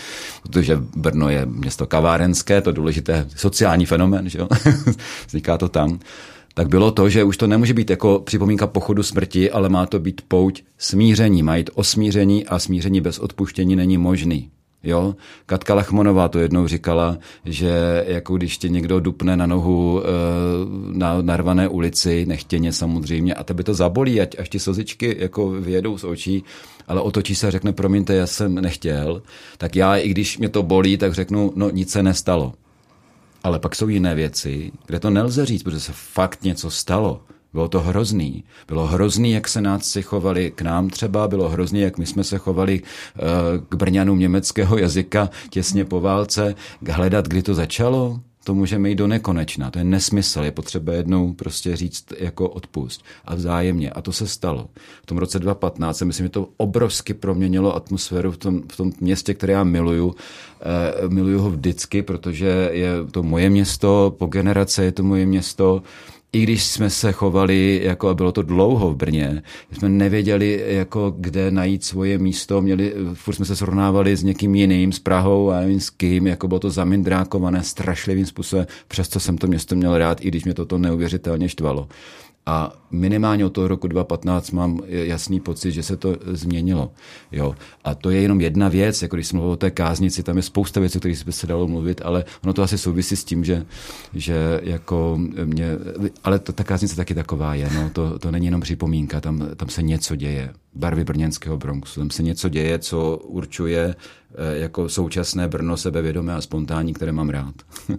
protože 0.43 0.79
Brno 0.97 1.29
je 1.29 1.47
město 1.47 1.87
kavárenské, 1.87 2.61
to 2.61 2.73
důležité 2.73 3.27
sociální 3.37 3.87
fenomén, 3.87 4.29
že 4.29 4.39
jo? 4.39 4.49
vzniká 5.27 5.59
to 5.59 5.69
tam 5.69 5.99
tak 6.59 6.69
bylo 6.69 6.91
to, 6.91 7.09
že 7.09 7.25
už 7.25 7.37
to 7.37 7.47
nemůže 7.47 7.75
být 7.75 7.91
jako 7.91 8.23
připomínka 8.25 8.67
pochodu 8.67 9.03
smrti, 9.03 9.51
ale 9.51 9.69
má 9.69 9.87
to 9.87 9.99
být 9.99 10.21
pouť 10.29 10.63
smíření. 10.79 11.43
Má 11.43 11.57
jít 11.57 11.71
o 11.75 11.83
a 12.49 12.59
smíření 12.59 13.01
bez 13.01 13.19
odpuštění 13.19 13.77
není 13.77 13.99
možný. 13.99 14.51
Jo? 14.83 15.15
Katka 15.47 15.75
Lachmonová 15.75 16.29
to 16.29 16.39
jednou 16.39 16.67
říkala, 16.67 17.19
že 17.45 18.05
jako 18.07 18.37
když 18.37 18.59
tě 18.59 18.69
někdo 18.69 19.01
dupne 19.01 19.37
na 19.37 19.47
nohu 19.47 20.03
e, 20.03 20.05
na 20.93 21.23
narvané 21.23 21.69
ulici, 21.69 22.27
nechtěně 22.27 22.73
samozřejmě, 22.73 23.35
a 23.35 23.45
tebe 23.45 23.65
to 23.65 23.75
zabolí, 23.75 24.21
ať, 24.21 24.39
až 24.39 24.49
ti 24.49 24.59
slzičky 24.59 25.17
jako 25.19 25.51
vyjedou 25.51 25.99
z 25.99 26.05
očí, 26.05 26.45
ale 26.89 27.01
otočí 27.01 27.35
se 27.35 27.47
a 27.47 27.51
řekne, 27.51 27.73
promiňte, 27.73 28.15
já 28.15 28.27
jsem 28.27 28.55
nechtěl, 28.55 29.23
tak 29.59 29.77
já, 29.77 29.97
i 29.97 30.09
když 30.09 30.39
mě 30.39 30.49
to 30.49 30.63
bolí, 30.63 30.97
tak 30.97 31.15
řeknu, 31.15 31.53
no 31.57 31.71
nic 31.71 31.91
se 31.91 32.03
nestalo. 32.03 32.53
Ale 33.45 33.59
pak 33.59 33.75
jsou 33.75 33.89
jiné 33.89 34.15
věci, 34.15 34.73
kde 34.87 35.01
to 35.01 35.11
nelze 35.11 35.47
říct, 35.47 35.63
protože 35.63 35.81
se 35.81 35.93
fakt 35.95 36.43
něco 36.43 36.71
stalo. 36.71 37.21
Bylo 37.53 37.69
to 37.69 37.81
hrozný. 37.81 38.45
Bylo 38.69 38.87
hrozný, 38.87 39.31
jak 39.31 39.49
se 39.49 39.61
náci 39.61 40.03
chovali 40.03 40.51
k 40.51 40.63
nám 40.63 40.91
třeba, 40.91 41.29
bylo 41.29 41.49
hrozný, 41.49 41.81
jak 41.81 41.99
my 41.99 42.07
jsme 42.07 42.25
se 42.25 42.39
chovali 42.39 42.83
eh, 42.83 43.21
k 43.69 43.75
Brňanům 43.75 44.19
německého 44.19 44.79
jazyka 44.79 45.31
těsně 45.51 45.85
po 45.85 46.01
válce. 46.01 46.55
Hledat, 46.91 47.29
kdy 47.29 47.43
to 47.43 47.55
začalo, 47.55 48.21
to 48.49 48.55
můžeme 48.55 48.89
jít 48.89 48.95
do 48.95 49.07
nekonečna. 49.07 49.71
To 49.71 49.79
je 49.79 49.85
nesmysl. 49.85 50.43
Je 50.43 50.51
potřeba 50.51 50.93
jednou 50.93 51.33
prostě 51.33 51.77
říct 51.77 52.05
jako 52.19 52.49
odpust 52.49 53.05
a 53.25 53.35
vzájemně. 53.35 53.91
A 53.91 54.01
to 54.03 54.13
se 54.13 54.27
stalo. 54.27 54.69
V 55.03 55.07
tom 55.07 55.19
roce 55.19 55.39
2015 55.39 55.99
se 55.99 56.05
myslím, 56.05 56.27
že 56.27 56.31
to 56.31 56.49
obrovsky 56.57 57.15
proměnilo 57.15 57.77
atmosféru 57.77 58.33
v 58.33 58.37
tom, 58.37 58.63
v 58.73 58.77
tom 58.77 58.93
městě, 59.01 59.35
které 59.35 59.53
já 59.53 59.65
miluju. 59.65 60.15
E, 61.05 61.09
miluju 61.09 61.41
ho 61.41 61.51
vždycky, 61.51 62.03
protože 62.03 62.71
je 62.73 62.91
to 63.11 63.23
moje 63.23 63.51
město, 63.51 64.15
po 64.19 64.27
generace 64.27 64.85
je 64.85 64.93
to 64.93 65.03
moje 65.03 65.27
město 65.27 65.83
i 66.33 66.43
když 66.43 66.65
jsme 66.65 66.91
se 66.91 67.13
chovali, 67.13 67.81
jako 67.85 68.09
a 68.09 68.15
bylo 68.15 68.33
to 68.33 68.43
dlouho 68.43 68.91
v 68.91 68.97
Brně, 68.97 69.43
jsme 69.73 69.89
nevěděli, 69.89 70.65
jako 70.67 71.15
kde 71.17 71.51
najít 71.51 71.85
svoje 71.85 72.19
místo, 72.19 72.63
měli, 72.63 72.95
furt 73.15 73.35
jsme 73.35 73.45
se 73.45 73.57
srovnávali 73.57 74.17
s 74.17 74.23
někým 74.23 74.55
jiným, 74.55 74.93
s 74.93 74.99
Prahou 74.99 75.51
a 75.51 75.61
nevím 75.61 75.81
s 75.81 75.91
kým, 75.91 76.27
jako 76.27 76.49
bylo 76.49 76.61
to 76.61 76.71
zamindrákované 76.71 77.63
strašlivým 77.63 78.27
způsobem, 78.27 78.67
přesto 78.89 79.21
jsem 79.21 79.39
to 79.39 79.47
město 79.47 79.77
měl 79.77 79.99
rád, 79.99 80.25
i 80.25 80.29
když 80.29 80.45
mě 80.45 80.55
toto 80.55 80.79
neuvěřitelně 80.79 81.49
štvalo. 81.49 81.89
A 82.49 82.73
minimálně 82.91 83.45
od 83.45 83.51
toho 83.51 83.69
roku 83.69 83.89
2015 83.89 84.51
mám 84.51 84.81
jasný 84.87 85.41
pocit, 85.41 85.73
že 85.73 85.83
se 85.83 85.97
to 85.97 86.17
změnilo. 86.27 86.93
Jo. 87.33 87.55
A 87.85 87.95
to 87.95 88.11
je 88.11 88.21
jenom 88.21 88.41
jedna 88.41 88.69
věc, 88.69 89.03
jako 89.03 89.17
když 89.17 89.27
jsem 89.27 89.37
mluvil 89.37 89.53
o 89.53 89.57
té 89.57 89.71
káznici, 89.71 90.23
tam 90.23 90.37
je 90.37 90.43
spousta 90.43 90.81
věcí, 90.81 90.99
o 90.99 91.01
kterých 91.01 91.27
by 91.27 91.33
se 91.33 91.47
dalo 91.47 91.69
mluvit, 91.69 92.01
ale 92.05 92.25
ono 92.45 92.53
to 92.53 92.63
asi 92.63 92.79
souvisí 92.79 93.17
s 93.17 93.25
tím, 93.25 93.45
že, 93.45 93.67
že 94.15 94.61
jako 94.63 95.19
mě, 95.45 95.71
ale 96.25 96.39
to, 96.39 96.53
ta 96.53 96.65
káznice 96.65 96.97
taky 96.97 97.15
taková 97.15 97.55
je, 97.55 97.71
no, 97.75 97.91
to, 97.91 98.19
to 98.19 98.31
není 98.31 98.47
jenom 98.47 98.61
připomínka, 98.61 99.21
tam, 99.21 99.49
tam 99.57 99.69
se 99.69 99.83
něco 99.83 100.17
děje. 100.17 100.53
Barvy 100.75 101.05
brněnského 101.05 101.57
Bronxu, 101.57 102.01
tam 102.01 102.11
se 102.11 102.23
něco 102.23 102.49
děje, 102.49 102.79
co 102.79 103.17
určuje 103.17 103.95
eh, 103.95 104.59
jako 104.59 104.89
současné 104.89 105.49
Brno 105.49 105.77
sebevědomé 105.77 106.35
a 106.35 106.41
spontánní, 106.41 106.95
které 106.95 107.13
mám 107.13 107.29
rád. 107.29 107.55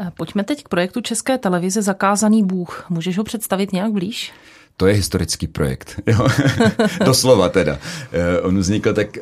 Eh, 0.00 0.10
pojďme 0.16 0.44
teď 0.44 0.64
k 0.64 0.68
projektu 0.68 1.00
České 1.00 1.38
televize 1.38 1.82
Zakázaný 1.82 2.44
Bůh. 2.44 2.86
Můžeš 2.88 3.18
ho 3.18 3.24
představit 3.24 3.72
nějak 3.72 3.92
blíž? 3.92 4.32
To 4.76 4.86
je 4.86 4.94
historický 4.94 5.48
projekt. 5.48 6.00
Jo. 6.06 6.26
Doslova 7.04 7.48
teda. 7.48 7.78
Eh, 8.12 8.40
on 8.40 8.58
vznikl 8.58 8.94
tak 8.94 9.18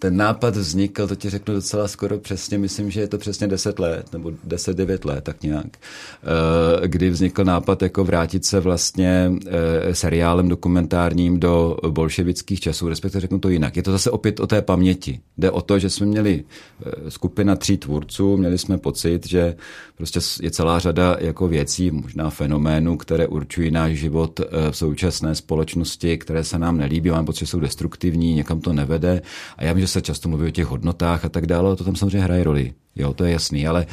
ten 0.00 0.16
nápad 0.16 0.56
vznikl, 0.56 1.06
to 1.06 1.16
ti 1.16 1.30
řeknu 1.30 1.54
docela 1.54 1.88
skoro 1.88 2.18
přesně, 2.18 2.58
myslím, 2.58 2.90
že 2.90 3.00
je 3.00 3.08
to 3.08 3.18
přesně 3.18 3.46
10 3.46 3.78
let, 3.78 4.12
nebo 4.12 4.32
10-9 4.48 5.04
let, 5.04 5.24
tak 5.24 5.42
nějak, 5.42 5.66
eh, 5.76 6.88
kdy 6.88 7.10
vznikl 7.10 7.44
nápad 7.44 7.82
jako 7.82 8.04
vrátit 8.04 8.44
se 8.44 8.60
vlastně 8.60 9.32
eh, 9.46 9.94
seriálem 9.94 10.48
dokumentárním 10.48 11.40
do 11.40 11.76
bolševických 11.88 12.60
časů, 12.60 12.88
respektive 12.88 13.20
řeknu 13.20 13.38
to 13.38 13.48
jinak. 13.48 13.76
Je 13.76 13.82
to 13.82 13.92
zase 13.92 14.10
opět 14.10 14.40
o 14.40 14.46
té 14.46 14.62
paměti. 14.62 15.20
Jde 15.38 15.50
o 15.50 15.62
to, 15.62 15.78
že 15.78 15.90
jsme 15.90 16.06
měli 16.06 16.44
eh, 16.86 17.10
skupina 17.10 17.56
tří 17.56 17.76
tvůrců, 17.76 18.36
měli 18.36 18.58
jsme 18.58 18.78
pocit, 18.78 19.28
že 19.28 19.56
prostě 19.96 20.20
je 20.42 20.50
celá 20.50 20.78
řada 20.78 21.16
jako 21.20 21.48
věcí, 21.48 21.90
možná 21.90 22.30
fenoménů, 22.30 22.96
které 22.96 23.26
určují 23.26 23.70
náš 23.70 23.92
život 23.92 24.40
v 24.70 24.76
současné 24.76 25.34
společnosti, 25.34 26.18
které 26.18 26.44
se 26.44 26.58
nám 26.58 26.78
nelíbí, 26.78 27.10
máme 27.10 27.26
pocit, 27.26 27.40
že 27.40 27.46
jsou 27.46 27.60
destruktivní, 27.60 28.34
někam 28.34 28.60
to 28.60 28.72
nevede. 28.72 29.22
A 29.56 29.64
já 29.64 29.72
vím, 29.72 29.80
že 29.80 29.89
se 29.90 30.02
často 30.02 30.28
mluví 30.28 30.48
o 30.48 30.50
těch 30.50 30.66
hodnotách 30.66 31.24
a 31.24 31.28
tak 31.28 31.46
dále, 31.46 31.76
to 31.76 31.84
tam 31.84 31.96
samozřejmě 31.96 32.20
hraje 32.20 32.44
roli. 32.44 32.72
Jo, 32.96 33.14
to 33.14 33.24
je 33.24 33.32
jasný, 33.32 33.66
ale 33.66 33.86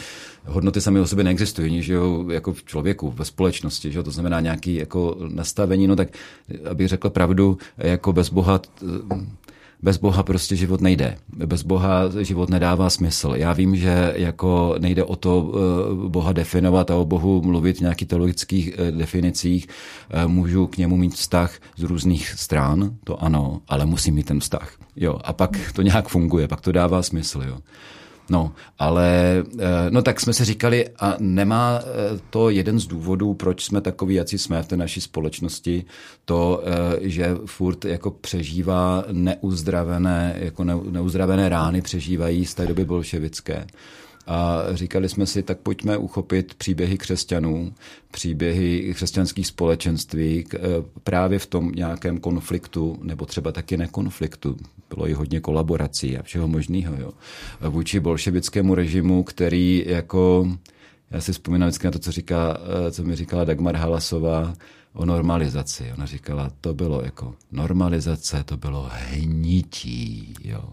hodnoty 0.46 0.82
sami 0.82 1.00
o 1.00 1.08
sobě 1.08 1.24
neexistují, 1.24 1.84
že 1.84 1.94
jo, 1.94 2.26
jako 2.32 2.54
v 2.54 2.64
člověku, 2.64 3.12
ve 3.12 3.26
společnosti, 3.26 3.92
že 3.92 4.00
jo, 4.00 4.04
to 4.04 4.12
znamená 4.12 4.40
nějaký 4.40 4.76
jako 4.76 5.18
nastavení, 5.28 5.88
no 5.88 5.96
tak, 5.96 6.08
abych 6.70 6.88
řekl 6.88 7.10
pravdu, 7.10 7.58
jako 7.78 8.14
bez 8.14 8.30
Boha 8.30 8.62
bez 9.82 9.98
Boha 9.98 10.24
prostě 10.24 10.56
život 10.56 10.82
nejde. 10.82 11.18
Bez 11.46 11.64
Boha 11.64 12.02
život 12.22 12.50
nedává 12.50 12.90
smysl. 12.90 13.34
Já 13.36 13.54
vím, 13.54 13.76
že 13.76 14.14
jako 14.16 14.76
nejde 14.80 15.04
o 15.04 15.16
to 15.16 15.54
eh, 15.54 16.10
Boha 16.10 16.34
definovat 16.34 16.92
a 16.92 16.96
o 16.96 17.06
Bohu 17.06 17.42
mluvit 17.42 17.78
v 17.78 17.82
nějakých 17.82 18.08
teologických 18.08 18.74
eh, 18.78 18.92
definicích. 18.92 19.68
Eh, 20.10 20.28
můžu 20.28 20.68
k 20.68 20.78
němu 20.78 20.98
mít 20.98 21.14
vztah 21.14 21.54
z 21.78 21.84
různých 21.84 22.30
stran, 22.30 22.92
to 23.04 23.24
ano, 23.24 23.62
ale 23.68 23.86
musím 23.86 24.16
mít 24.16 24.26
ten 24.26 24.40
vztah. 24.40 24.72
Jo, 24.96 25.20
a 25.24 25.34
pak 25.34 25.72
to 25.74 25.82
nějak 25.82 26.08
funguje, 26.08 26.48
pak 26.48 26.62
to 26.62 26.72
dává 26.72 27.02
smysl. 27.02 27.42
Jo. 27.48 27.58
No, 28.30 28.54
ale 28.80 29.44
eh, 29.60 29.66
no 29.90 30.02
tak 30.02 30.20
jsme 30.20 30.34
si 30.34 30.46
říkali, 30.46 30.86
a 31.00 31.16
nemá 31.20 31.80
eh, 31.82 32.20
to 32.30 32.50
jeden 32.50 32.80
z 32.80 32.88
důvodů, 32.88 33.34
proč 33.34 33.66
jsme 33.66 33.82
takový, 33.82 34.16
jací 34.16 34.38
jsme 34.38 34.64
v 34.64 34.68
té 34.68 34.78
naší 34.78 35.02
společnosti, 35.02 35.86
to, 36.26 36.64
eh, 36.66 37.10
že 37.10 37.36
furt 37.46 37.86
jako 37.86 38.12
přežívá 38.12 39.04
neuzdravené, 39.12 40.36
jako 40.40 40.64
neuzdravené 40.64 41.50
rány 41.50 41.82
přežívají 41.82 42.46
z 42.46 42.54
té 42.54 42.68
doby 42.68 42.86
bolševické. 42.86 43.68
A 44.28 44.64
říkali 44.74 45.10
jsme 45.10 45.26
si, 45.26 45.44
tak 45.44 45.58
pojďme 45.58 45.98
uchopit 45.98 46.54
příběhy 46.54 46.98
křesťanů, 46.98 47.74
příběhy 48.12 48.94
křesťanských 48.96 49.48
společenství 49.48 50.46
eh, 50.54 50.60
právě 51.04 51.40
v 51.40 51.46
tom 51.46 51.72
nějakém 51.72 52.18
konfliktu, 52.18 53.00
nebo 53.02 53.26
třeba 53.26 53.52
taky 53.52 53.78
nekonfliktu. 53.78 54.58
Bylo 54.90 55.10
i 55.10 55.14
hodně 55.14 55.40
kolaborací 55.40 56.18
a 56.18 56.24
všeho 56.24 56.48
možného. 56.48 56.96
Jo. 57.00 57.12
Vůči 57.70 58.00
bolševickému 58.00 58.76
režimu, 58.76 59.24
který 59.24 59.84
jako 59.88 60.48
já 61.12 61.22
si 61.22 61.32
vzpomínám 61.32 61.70
vždycky 61.70 61.88
na 61.88 61.92
to, 61.92 62.00
co, 62.00 62.12
říká, 62.12 62.58
eh, 62.88 62.92
co 62.92 63.04
mi 63.04 63.16
říkala 63.16 63.44
Dagmar 63.44 63.76
Halasová 63.76 64.54
o 64.94 65.06
normalizaci. 65.06 65.92
Ona 65.94 66.06
říkala, 66.06 66.52
to 66.62 66.74
bylo 66.74 67.02
jako 67.02 67.36
normalizace, 67.52 68.44
to 68.44 68.58
bylo 68.58 68.90
hnití. 68.92 70.34
Jo 70.44 70.64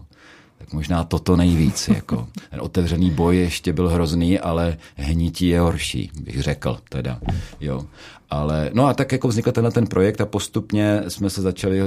tak 0.57 0.73
možná 0.73 1.03
toto 1.03 1.35
nejvíc. 1.35 1.87
Jako. 1.87 2.27
Ten 2.49 2.61
otevřený 2.61 3.11
boj 3.11 3.37
ještě 3.37 3.73
byl 3.73 3.89
hrozný, 3.89 4.39
ale 4.39 4.77
hnití 4.95 5.47
je 5.47 5.59
horší, 5.59 6.11
bych 6.21 6.41
řekl 6.41 6.79
teda. 6.89 7.19
Jo. 7.61 7.85
Ale, 8.29 8.69
no 8.73 8.87
a 8.87 8.93
tak 8.93 9.11
jako 9.11 9.27
vznikl 9.27 9.51
tenhle 9.51 9.71
ten 9.71 9.87
projekt 9.87 10.21
a 10.21 10.25
postupně 10.25 11.03
jsme 11.07 11.29
se 11.29 11.41
začali, 11.41 11.79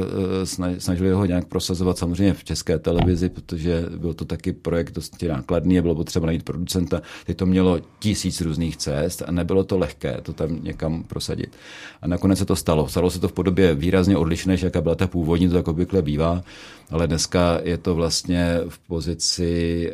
snažili 0.79 1.11
ho 1.11 1.25
nějak 1.25 1.47
prosazovat 1.47 1.99
samozřejmě 1.99 2.35
v 2.35 2.45
české 2.45 2.79
televizi, 2.79 3.29
protože 3.29 3.85
byl 3.97 4.15
to 4.15 4.25
taky 4.25 4.53
projekt 4.53 4.93
dosti 4.93 5.29
nákladný 5.29 5.79
a 5.79 5.83
bylo 5.83 5.95
potřeba 5.95 6.27
najít 6.27 6.43
producenta. 6.43 7.03
Teď 7.27 7.37
to 7.37 7.47
mělo 7.47 7.81
tisíc 7.99 8.41
různých 8.41 8.77
cest 8.77 9.23
a 9.27 9.33
nebylo 9.33 9.65
to 9.65 9.79
lehké 9.79 10.21
to 10.23 10.33
tam 10.33 10.65
někam 10.65 11.03
prosadit. 11.03 11.57
A 12.03 12.07
nakonec 12.07 12.39
se 12.39 12.45
to 12.45 12.57
stalo. 12.57 12.89
Stalo 12.89 13.11
se 13.11 13.21
to 13.21 13.29
v 13.29 13.33
podobě 13.33 13.75
výrazně 13.75 14.17
odlišné, 14.17 14.53
než 14.53 14.63
jaká 14.63 14.81
byla 14.81 14.95
ta 14.95 15.07
původní, 15.07 15.49
to 15.49 15.55
tak 15.55 15.69
obvykle 15.69 16.03
bývá, 16.03 16.43
ale 16.91 17.07
dneska 17.07 17.61
je 17.63 17.79
to 17.79 17.95
vlastně 17.95 18.61
v 18.69 18.79
pozici 18.79 19.93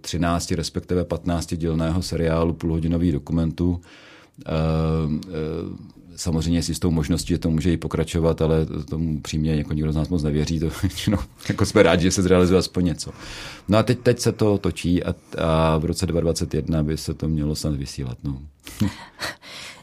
13, 0.00 0.52
respektive 0.52 1.04
15 1.04 1.54
dílného 1.54 2.02
seriálu 2.02 2.52
půlhodinových 2.52 3.12
dokumentů, 3.12 3.80
Eh, 3.80 3.80
eh, 3.80 4.13
samozřejmě 6.16 6.62
si 6.62 6.74
s 6.74 6.78
tou 6.78 6.90
možností, 6.90 7.28
že 7.28 7.38
to 7.38 7.50
může 7.50 7.72
i 7.72 7.76
pokračovat, 7.76 8.42
ale 8.42 8.66
tomu 8.90 9.20
přímě 9.20 9.56
jako 9.56 9.72
nikdo 9.74 9.92
z 9.92 9.96
nás 9.96 10.08
moc 10.08 10.22
nevěří, 10.22 10.60
to 10.60 10.70
no, 11.10 11.18
jako 11.48 11.66
jsme 11.66 11.82
rádi, 11.82 12.02
že 12.02 12.10
se 12.10 12.22
zrealizuje 12.22 12.58
aspoň 12.58 12.84
něco. 12.84 13.12
No 13.68 13.78
a 13.78 13.82
teď, 13.82 13.98
teď 13.98 14.18
se 14.18 14.32
to 14.32 14.58
točí 14.58 15.04
a, 15.04 15.14
a 15.38 15.78
v 15.78 15.84
roce 15.84 16.06
2021 16.06 16.82
by 16.82 16.96
se 16.96 17.14
to 17.14 17.28
mělo 17.28 17.54
snad 17.54 17.74
vysílat. 17.74 18.18
No. 18.24 18.38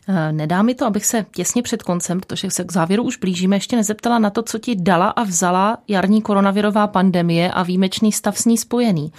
Eh, 0.07 0.31
nedá 0.31 0.61
mi 0.61 0.75
to, 0.75 0.85
abych 0.85 1.05
se 1.05 1.25
těsně 1.35 1.61
před 1.61 1.83
koncem, 1.83 2.19
protože 2.19 2.51
se 2.51 2.63
k 2.63 2.71
závěru 2.71 3.03
už 3.03 3.17
blížíme, 3.17 3.55
ještě 3.55 3.75
nezeptala 3.75 4.19
na 4.19 4.29
to, 4.29 4.41
co 4.43 4.59
ti 4.59 4.75
dala 4.75 5.07
a 5.07 5.23
vzala 5.23 5.77
jarní 5.87 6.21
koronavirová 6.21 6.87
pandemie 6.87 7.51
a 7.51 7.63
výjimečný 7.63 8.11
stav 8.11 8.37
s 8.37 8.45
ní 8.45 8.57
spojený. 8.57 9.11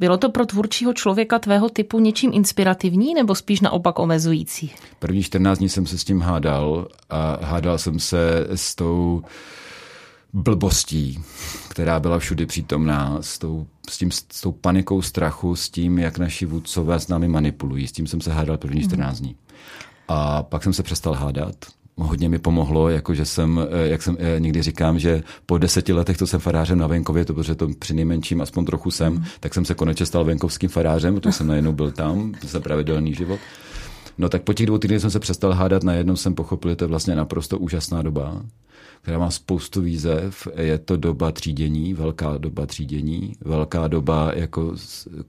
Bylo 0.00 0.16
to 0.16 0.30
pro 0.30 0.46
tvůrčího 0.46 0.92
člověka 0.92 1.38
tvého 1.38 1.68
typu 1.68 1.98
něčím 1.98 2.30
inspirativní 2.34 3.14
nebo 3.14 3.34
spíš 3.34 3.60
naopak 3.60 3.98
omezující? 3.98 4.72
První 4.98 5.22
14 5.22 5.58
dní 5.58 5.68
jsem 5.68 5.86
se 5.86 5.98
s 5.98 6.04
tím 6.04 6.20
hádal 6.20 6.88
a 7.10 7.46
hádal 7.46 7.78
jsem 7.78 7.98
se 7.98 8.46
s 8.54 8.74
tou 8.74 9.22
blbostí, 10.32 11.18
která 11.68 12.00
byla 12.00 12.18
všudy 12.18 12.46
přítomná, 12.46 13.18
s 13.20 13.38
tou, 13.38 13.66
s, 13.90 13.98
tím, 13.98 14.10
s 14.10 14.40
tou 14.40 14.52
panikou 14.52 15.02
strachu, 15.02 15.56
s 15.56 15.70
tím, 15.70 15.98
jak 15.98 16.18
naši 16.18 16.46
vůdcové 16.46 17.00
s 17.00 17.08
námi 17.08 17.28
manipulují. 17.28 17.86
S 17.86 17.92
tím 17.92 18.06
jsem 18.06 18.20
se 18.20 18.32
hádal 18.32 18.56
první 18.56 18.82
14 18.82 19.20
dní. 19.20 19.36
A 20.08 20.42
pak 20.42 20.62
jsem 20.62 20.72
se 20.72 20.82
přestal 20.82 21.12
hádat 21.14 21.56
hodně 22.00 22.28
mi 22.28 22.38
pomohlo, 22.38 22.88
jakože 22.88 23.24
jsem, 23.24 23.60
eh, 23.70 23.88
jak 23.88 24.02
jsem 24.02 24.16
eh, 24.20 24.40
někdy 24.40 24.62
říkám, 24.62 24.98
že 24.98 25.22
po 25.46 25.58
deseti 25.58 25.92
letech, 25.92 26.16
co 26.16 26.26
jsem 26.26 26.40
farářem 26.40 26.78
na 26.78 26.86
venkově, 26.86 27.24
to 27.24 27.34
protože 27.34 27.54
to 27.54 27.68
při 27.78 27.94
nejmenším 27.94 28.40
aspoň 28.40 28.64
trochu 28.64 28.90
jsem, 28.90 29.12
mm. 29.12 29.24
tak 29.40 29.54
jsem 29.54 29.64
se 29.64 29.74
konečně 29.74 30.06
stal 30.06 30.24
venkovským 30.24 30.68
farářem, 30.68 31.14
protože 31.14 31.32
jsem 31.36 31.46
najednou 31.46 31.72
byl 31.72 31.90
tam, 31.90 32.32
za 32.42 32.60
pravidelný 32.60 33.14
život. 33.14 33.40
No 34.18 34.28
tak 34.28 34.42
po 34.42 34.52
těch 34.52 34.66
dvou 34.66 34.78
týdnech 34.78 35.00
jsem 35.00 35.10
se 35.10 35.20
přestal 35.20 35.52
hádat, 35.52 35.82
najednou 35.82 36.16
jsem 36.16 36.34
pochopil, 36.34 36.70
že 36.70 36.76
to 36.76 36.84
je 36.84 36.88
vlastně 36.88 37.16
naprosto 37.16 37.58
úžasná 37.58 38.02
doba, 38.02 38.42
která 39.02 39.18
má 39.18 39.30
spoustu 39.30 39.80
výzev. 39.80 40.48
Je 40.56 40.78
to 40.78 40.96
doba 40.96 41.32
třídění, 41.32 41.94
velká 41.94 42.38
doba 42.38 42.66
třídění, 42.66 43.32
velká 43.40 43.88
doba 43.88 44.32
jako 44.34 44.74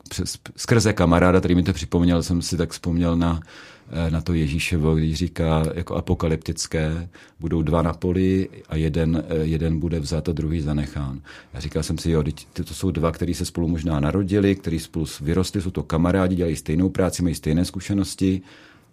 přes, 0.09 0.37
skrze 0.55 0.93
kamaráda, 0.93 1.39
který 1.39 1.55
mi 1.55 1.63
to 1.63 1.73
připomněl, 1.73 2.23
jsem 2.23 2.41
si 2.41 2.57
tak 2.57 2.69
vzpomněl 2.71 3.17
na 3.17 3.39
na 4.09 4.21
to 4.21 4.33
Ježíševo, 4.33 4.95
když 4.95 5.15
říká 5.15 5.63
jako 5.73 5.95
apokalyptické, 5.95 7.09
budou 7.39 7.61
dva 7.61 7.81
na 7.81 7.93
poli 7.93 8.49
a 8.69 8.75
jeden, 8.75 9.23
eh, 9.29 9.35
jeden 9.35 9.79
bude 9.79 9.99
vzat 9.99 10.29
a 10.29 10.31
druhý 10.31 10.61
zanechán. 10.61 11.21
Já 11.53 11.59
říkal 11.59 11.83
jsem 11.83 11.97
si, 11.97 12.11
jo, 12.11 12.23
to 12.53 12.73
jsou 12.73 12.91
dva, 12.91 13.11
kteří 13.11 13.33
se 13.33 13.45
spolu 13.45 13.67
možná 13.67 13.99
narodili, 13.99 14.55
kteří 14.55 14.79
spolu 14.79 15.05
vyrostli, 15.21 15.61
jsou 15.61 15.71
to 15.71 15.83
kamarádi, 15.83 16.35
dělají 16.35 16.55
stejnou 16.55 16.89
práci, 16.89 17.23
mají 17.23 17.35
stejné 17.35 17.65
zkušenosti 17.65 18.41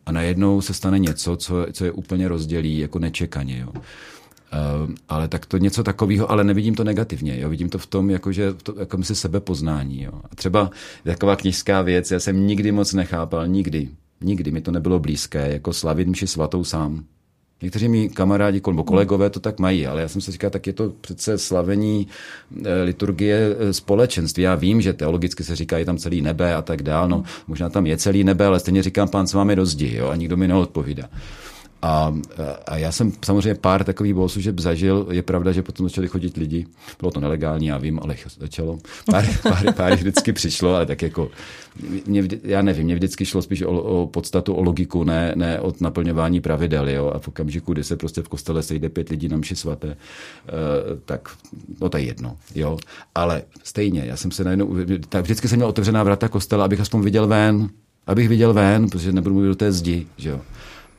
a 0.07 0.13
najednou 0.13 0.61
se 0.61 0.75
stane 0.75 0.99
něco, 0.99 1.37
co, 1.37 1.67
co 1.73 1.85
je 1.85 1.93
úplně 1.93 2.29
rozdělí 2.29 2.79
jako 2.79 2.99
nečekaně. 2.99 3.59
Jo. 3.59 3.73
Uh, 3.73 4.95
ale 5.09 5.29
tak 5.29 5.47
to 5.47 5.59
něco 5.59 5.83
takového, 5.83 6.31
ale 6.31 6.45
nevidím 6.45 6.75
to 6.75 6.85
negativně. 6.85 7.41
Jo. 7.41 7.49
Vidím 7.49 7.69
to 7.69 7.79
v 7.79 7.87
tom, 7.87 8.11
jako, 8.11 8.33
že 8.33 8.53
to, 8.53 8.75
jako 8.81 9.03
si 9.03 9.15
sebepoznání. 9.15 10.03
Jo. 10.03 10.13
A 10.31 10.35
třeba 10.35 10.71
taková 11.05 11.37
knižská 11.37 11.83
věc, 11.83 12.11
já 12.11 12.21
jsem 12.21 12.47
nikdy 12.47 12.73
moc 12.73 12.93
nechápal, 12.93 13.47
nikdy, 13.47 13.89
Nikdy 14.21 14.51
mi 14.51 14.61
to 14.61 14.71
nebylo 14.71 14.99
blízké, 14.99 15.53
jako 15.53 15.73
slavit 15.73 16.09
mši 16.09 16.27
svatou 16.27 16.65
sám. 16.65 17.05
Někteří 17.63 17.89
mi 17.89 18.09
kamarádi 18.09 18.63
nebo 18.67 18.85
kolegové 18.85 19.31
to 19.31 19.41
tak 19.41 19.59
mají, 19.59 19.87
ale 19.87 20.01
já 20.01 20.09
jsem 20.09 20.21
si 20.21 20.33
říkal, 20.33 20.51
tak 20.51 20.67
je 20.67 20.73
to 20.73 20.93
přece 21.01 21.39
slavení 21.39 22.09
eh, 22.65 22.83
liturgie 22.83 23.57
eh, 23.59 23.73
společenství. 23.73 24.43
Já 24.43 24.55
vím, 24.55 24.81
že 24.81 24.93
teologicky 24.93 25.45
se 25.45 25.57
říká, 25.57 25.79
je 25.79 25.85
tam 25.85 25.99
celý 25.99 26.23
nebe 26.23 26.55
a 26.55 26.63
tak 26.63 26.83
dál. 26.83 27.09
No, 27.09 27.23
možná 27.47 27.69
tam 27.69 27.87
je 27.87 27.97
celý 27.97 28.25
nebe, 28.25 28.47
ale 28.47 28.61
stejně 28.61 28.83
říkám, 28.83 29.09
pán 29.09 29.27
s 29.27 29.33
vámi 29.33 29.55
rozdí, 29.55 29.95
jo, 29.95 30.09
a 30.09 30.17
nikdo 30.17 30.37
mi 30.37 30.49
neodpovídá. 30.49 31.09
A, 31.83 32.15
a 32.67 32.77
já 32.77 32.93
jsem 32.93 33.13
samozřejmě 33.25 33.55
pár 33.55 33.85
takových 33.85 34.15
bohoslužeb 34.15 34.59
zažil. 34.59 35.07
Je 35.11 35.23
pravda, 35.23 35.53
že 35.53 35.63
potom 35.63 35.89
začali 35.89 36.09
chodit 36.09 36.37
lidi. 36.37 36.67
Bylo 37.01 37.11
to 37.11 37.21
nelegální, 37.21 37.67
já 37.67 37.79
vím, 37.79 38.01
ale 38.03 38.17
začalo. 38.39 38.79
Pár, 39.11 39.25
pár, 39.43 39.75
pár 39.75 39.95
vždycky 39.95 40.33
přišlo, 40.33 40.75
ale 40.75 40.87
tak 40.87 41.03
jako, 41.03 41.31
mě, 42.07 42.29
já 42.43 42.63
nevím, 42.63 42.85
mě 42.85 42.95
vždycky 42.95 43.27
šlo 43.27 43.43
spíš 43.43 43.63
o, 43.63 43.71
o 43.71 44.07
podstatu, 44.07 44.55
o 44.55 44.63
logiku, 44.63 45.05
ne, 45.05 45.33
ne 45.37 45.61
od 45.61 45.81
naplňování 45.81 46.41
pravidel. 46.41 46.89
Jo? 46.89 47.13
A 47.15 47.19
v 47.19 47.29
okamžiku, 47.29 47.73
kdy 47.73 47.85
se 47.85 47.97
prostě 47.97 48.23
v 48.23 48.29
kostele 48.29 48.63
sejde 48.63 48.89
pět 48.89 49.09
lidí 49.09 49.29
na 49.29 49.37
mši 49.37 49.57
svaté, 49.57 49.89
uh, 49.89 49.95
tak 51.05 51.29
no 51.81 51.89
to 51.89 51.97
je 51.97 52.05
jedno. 52.05 52.37
Jo? 52.55 52.79
Ale 53.15 53.43
stejně, 53.65 54.05
já 54.07 54.17
jsem 54.17 54.31
se 54.31 54.45
najednou, 54.45 54.77
tak 55.09 55.25
vždycky 55.25 55.49
jsem 55.49 55.57
měl 55.57 55.69
otevřená 55.69 56.03
vrata 56.03 56.29
kostela, 56.29 56.65
abych 56.65 56.81
aspoň 56.81 57.03
viděl 57.03 57.27
ven, 57.27 57.69
abych 58.07 58.29
viděl 58.29 58.53
ven, 58.53 58.91
protože 58.91 59.13
nebudu 59.13 59.35
mluvit 59.35 59.49
do 59.49 59.57
té 59.57 59.73
zdi. 59.73 60.07
Že 60.17 60.29
jo? 60.29 60.41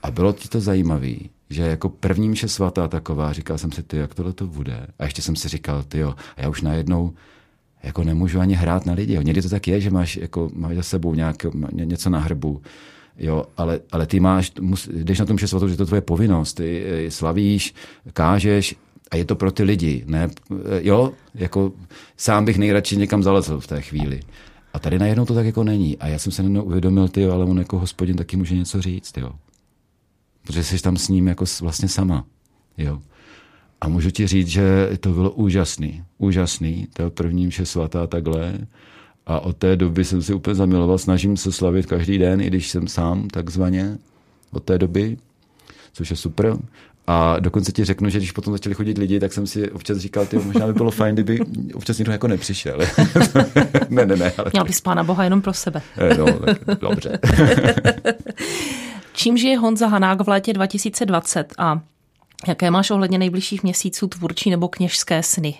A 0.03 0.11
bylo 0.11 0.33
ti 0.33 0.47
to 0.47 0.61
zajímavé, 0.61 1.13
že 1.49 1.61
jako 1.61 1.89
první 1.89 2.29
mše 2.29 2.47
svatá 2.47 2.87
taková, 2.87 3.33
říkal 3.33 3.57
jsem 3.57 3.71
si, 3.71 3.83
ty, 3.83 3.97
jak 3.97 4.13
tohle 4.13 4.33
to 4.33 4.47
bude. 4.47 4.87
A 4.99 5.03
ještě 5.03 5.21
jsem 5.21 5.35
si 5.35 5.47
říkal, 5.47 5.83
ty 5.83 5.99
jo, 5.99 6.15
a 6.37 6.41
já 6.41 6.49
už 6.49 6.61
najednou 6.61 7.13
jako 7.83 8.03
nemůžu 8.03 8.39
ani 8.39 8.53
hrát 8.53 8.85
na 8.85 8.93
lidi. 8.93 9.13
Jo. 9.13 9.21
Někdy 9.21 9.41
to 9.41 9.49
tak 9.49 9.67
je, 9.67 9.81
že 9.81 9.89
máš, 9.89 10.17
jako, 10.17 10.49
máš 10.53 10.75
za 10.75 10.83
sebou 10.83 11.13
nějak, 11.13 11.45
něco 11.71 12.09
na 12.09 12.19
hrbu, 12.19 12.61
jo, 13.17 13.45
ale, 13.57 13.79
ale 13.91 14.05
ty 14.05 14.19
máš, 14.19 14.51
mus, 14.59 14.89
jdeš 14.93 15.19
na 15.19 15.25
tom 15.25 15.37
svatou, 15.37 15.67
že 15.67 15.77
to 15.77 15.83
je 15.83 15.87
tvoje 15.87 16.01
povinnost, 16.01 16.53
ty 16.53 16.83
eh, 16.85 17.11
slavíš, 17.11 17.73
kážeš 18.13 18.75
a 19.11 19.15
je 19.15 19.25
to 19.25 19.35
pro 19.35 19.51
ty 19.51 19.63
lidi, 19.63 20.03
ne, 20.07 20.29
jo, 20.79 21.11
jako 21.35 21.71
sám 22.17 22.45
bych 22.45 22.57
nejradši 22.57 22.97
někam 22.97 23.23
zalezl 23.23 23.59
v 23.59 23.67
té 23.67 23.81
chvíli. 23.81 24.19
A 24.73 24.79
tady 24.79 24.99
najednou 24.99 25.25
to 25.25 25.33
tak 25.33 25.45
jako 25.45 25.63
není. 25.63 25.97
A 25.97 26.07
já 26.07 26.19
jsem 26.19 26.31
se 26.31 26.41
najednou 26.41 26.63
uvědomil, 26.63 27.07
ty 27.07 27.25
ale 27.25 27.45
on 27.45 27.57
jako 27.57 27.79
hospodin 27.79 28.15
taky 28.15 28.37
může 28.37 28.55
něco 28.55 28.81
říct, 28.81 29.17
jo 29.17 29.31
protože 30.49 30.63
jsi 30.63 30.81
tam 30.81 30.97
s 30.97 31.07
ním 31.07 31.27
jako 31.27 31.45
vlastně 31.61 31.89
sama. 31.89 32.25
Jo. 32.77 32.99
A 33.81 33.87
můžu 33.87 34.11
ti 34.11 34.27
říct, 34.27 34.47
že 34.47 34.89
to 34.99 35.09
bylo 35.09 35.31
úžasný. 35.31 36.03
Úžasný. 36.17 36.87
To 36.93 37.09
první 37.09 37.47
mše 37.47 37.65
svatá 37.65 38.07
takhle. 38.07 38.53
A 39.25 39.39
od 39.39 39.57
té 39.57 39.75
doby 39.75 40.05
jsem 40.05 40.21
si 40.21 40.33
úplně 40.33 40.55
zamiloval. 40.55 40.97
Snažím 40.97 41.37
se 41.37 41.51
slavit 41.51 41.85
každý 41.85 42.17
den, 42.17 42.41
i 42.41 42.47
když 42.47 42.69
jsem 42.69 42.87
sám 42.87 43.27
takzvaně 43.27 43.97
od 44.51 44.63
té 44.63 44.77
doby, 44.77 45.17
což 45.93 46.09
je 46.09 46.15
super. 46.15 46.57
A 47.07 47.39
dokonce 47.39 47.71
ti 47.71 47.85
řeknu, 47.85 48.09
že 48.09 48.17
když 48.17 48.31
potom 48.31 48.53
začali 48.53 48.75
chodit 48.75 48.97
lidi, 48.97 49.19
tak 49.19 49.33
jsem 49.33 49.47
si 49.47 49.71
občas 49.71 49.97
říkal, 49.97 50.25
ty 50.25 50.37
možná 50.37 50.67
by 50.67 50.73
bylo 50.73 50.91
fajn, 50.91 51.15
kdyby 51.15 51.39
občas 51.73 51.97
někdo 51.97 52.11
jako 52.11 52.27
nepřišel. 52.27 52.79
ne, 53.89 54.05
ne, 54.05 54.15
ne. 54.15 54.31
Ale... 54.37 54.49
Měl 54.53 54.65
bys 54.65 54.81
pána 54.81 55.03
Boha 55.03 55.23
jenom 55.23 55.41
pro 55.41 55.53
sebe. 55.53 55.81
Eh, 55.97 56.17
no, 56.17 56.25
tak, 56.39 56.79
dobře. 56.79 57.19
Čím 59.19 59.37
žije 59.37 59.57
Honza 59.57 59.87
Hanák 59.87 60.21
v 60.21 60.29
létě 60.29 60.53
2020 60.53 61.53
a 61.57 61.81
jaké 62.47 62.71
máš 62.71 62.91
ohledně 62.91 63.17
nejbližších 63.17 63.63
měsíců 63.63 64.07
tvůrčí 64.07 64.49
nebo 64.49 64.67
kněžské 64.67 65.23
sny? 65.23 65.57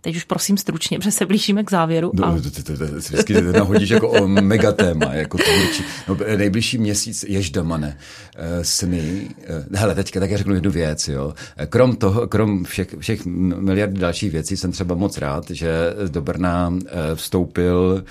Teď 0.00 0.16
už 0.16 0.24
prosím 0.24 0.56
stručně, 0.56 0.98
protože 0.98 1.10
se 1.10 1.26
blížíme 1.26 1.64
k 1.64 1.70
závěru. 1.70 2.10
No, 2.14 2.26
a... 2.26 2.40
to, 2.40 2.50
to, 2.50 2.62
to, 2.62 2.78
to, 2.78 2.84
vždycky 2.94 3.42
nahodíš 3.42 3.90
jako 3.90 4.10
o 4.10 4.28
megatéma, 4.28 5.14
jako 5.14 5.38
tvůrčí. 5.38 5.84
No, 6.08 6.16
nejbližší 6.36 6.78
měsíc, 6.78 7.24
ježdamane, 7.28 7.98
eh, 8.36 8.64
sny. 8.64 9.28
Eh, 9.44 9.78
hele, 9.78 9.94
teďka 9.94 10.20
tak 10.20 10.30
já 10.30 10.36
řeknu 10.36 10.54
jednu 10.54 10.70
věc, 10.70 11.08
jo. 11.08 11.34
Krom 11.68 11.96
toho, 11.96 12.28
krom 12.28 12.64
všech, 12.64 12.94
všech 12.98 13.26
miliard 13.26 13.92
dalších 13.92 14.32
věcí 14.32 14.56
jsem 14.56 14.72
třeba 14.72 14.94
moc 14.94 15.18
rád, 15.18 15.50
že 15.50 15.70
do 16.08 16.22
Brna 16.22 16.74
eh, 16.86 16.90
vstoupil 17.14 18.04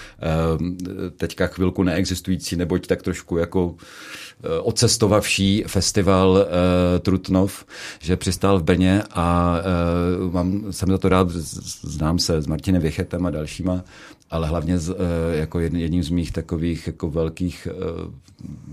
teďka 1.17 1.47
chvilku 1.47 1.83
neexistující, 1.83 2.55
neboť 2.55 2.87
tak 2.87 3.01
trošku 3.01 3.37
jako 3.37 3.75
Eh, 4.43 4.60
ocestovavší 4.60 5.63
festival 5.67 6.30
uh, 6.30 6.99
Trutnov, 6.99 7.65
že 7.99 8.17
přistál 8.17 8.60
v 8.60 8.63
Brně 8.63 9.04
a 9.12 9.58
uh, 10.25 10.34
mám, 10.34 10.71
jsem 10.71 10.89
za 10.89 10.97
to 10.97 11.10
rád, 11.10 11.30
znám 11.84 12.19
se 12.19 12.41
s 12.41 12.47
Martinem 12.47 12.82
Věchetem 12.82 13.25
a 13.25 13.30
dalšíma, 13.30 13.84
ale 14.30 14.47
hlavně 14.47 14.77
z, 14.80 14.89
uh, 14.89 14.95
jako 15.32 15.60
jedním 15.60 16.04
z 16.04 16.10
mých 16.10 16.32
takových 16.32 16.88
jako 16.88 17.10
velkých 17.10 17.67
uh, 17.71 18.13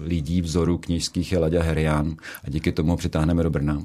lidí, 0.07 0.43
vzorů 0.43 0.79
knižských 0.79 1.33
je 1.33 1.39
Laďa 1.39 1.63
Herian 1.63 2.17
a 2.45 2.51
díky 2.51 2.73
tomu 2.73 2.91
ho 2.91 2.97
přitáhneme 2.97 3.43
do 3.43 3.51
Brna. 3.51 3.75
Uh, 3.77 3.85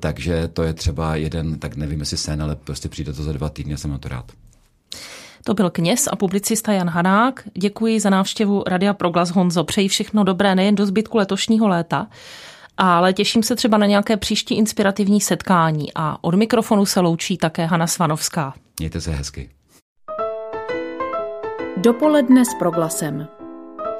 takže 0.00 0.48
to 0.48 0.62
je 0.62 0.72
třeba 0.72 1.16
jeden, 1.16 1.58
tak 1.58 1.76
nevím, 1.76 2.00
jestli 2.00 2.16
sen, 2.16 2.42
ale 2.42 2.56
prostě 2.56 2.88
přijde 2.88 3.12
to 3.12 3.22
za 3.22 3.32
dva 3.32 3.48
týdny, 3.48 3.76
jsem 3.76 3.90
na 3.90 3.98
to 3.98 4.08
rád. 4.08 4.32
To 5.46 5.54
byl 5.54 5.70
kněz 5.70 6.08
a 6.12 6.16
publicista 6.16 6.72
Jan 6.72 6.88
Hanák. 6.88 7.42
Děkuji 7.54 8.00
za 8.00 8.10
návštěvu 8.10 8.62
Radia 8.66 8.94
Proglas 8.94 9.30
Honzo. 9.30 9.64
Přeji 9.64 9.88
všechno 9.88 10.24
dobré 10.24 10.54
nejen 10.54 10.74
do 10.74 10.86
zbytku 10.86 11.18
letošního 11.18 11.68
léta, 11.68 12.06
ale 12.76 13.12
těším 13.12 13.42
se 13.42 13.56
třeba 13.56 13.78
na 13.78 13.86
nějaké 13.86 14.16
příští 14.16 14.54
inspirativní 14.54 15.20
setkání 15.20 15.88
a 15.94 16.24
od 16.24 16.34
mikrofonu 16.34 16.86
se 16.86 17.00
loučí 17.00 17.36
také 17.36 17.66
Hana 17.66 17.86
Svanovská. 17.86 18.54
Mějte 18.78 19.00
se 19.00 19.10
hezky. 19.10 19.50
Dopoledne 21.76 22.44
s 22.44 22.54
proglasem. 22.58 23.28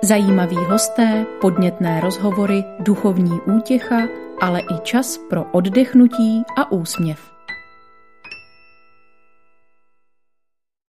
Zajímaví 0.03 0.57
hosté, 0.57 1.27
podnětné 1.41 2.01
rozhovory, 2.01 2.65
duchovní 2.81 3.41
útěcha, 3.41 4.03
ale 4.41 4.61
i 4.61 4.79
čas 4.83 5.19
pro 5.31 5.45
oddechnutí 5.53 6.43
a 6.57 6.73
úsměv. 6.73 7.36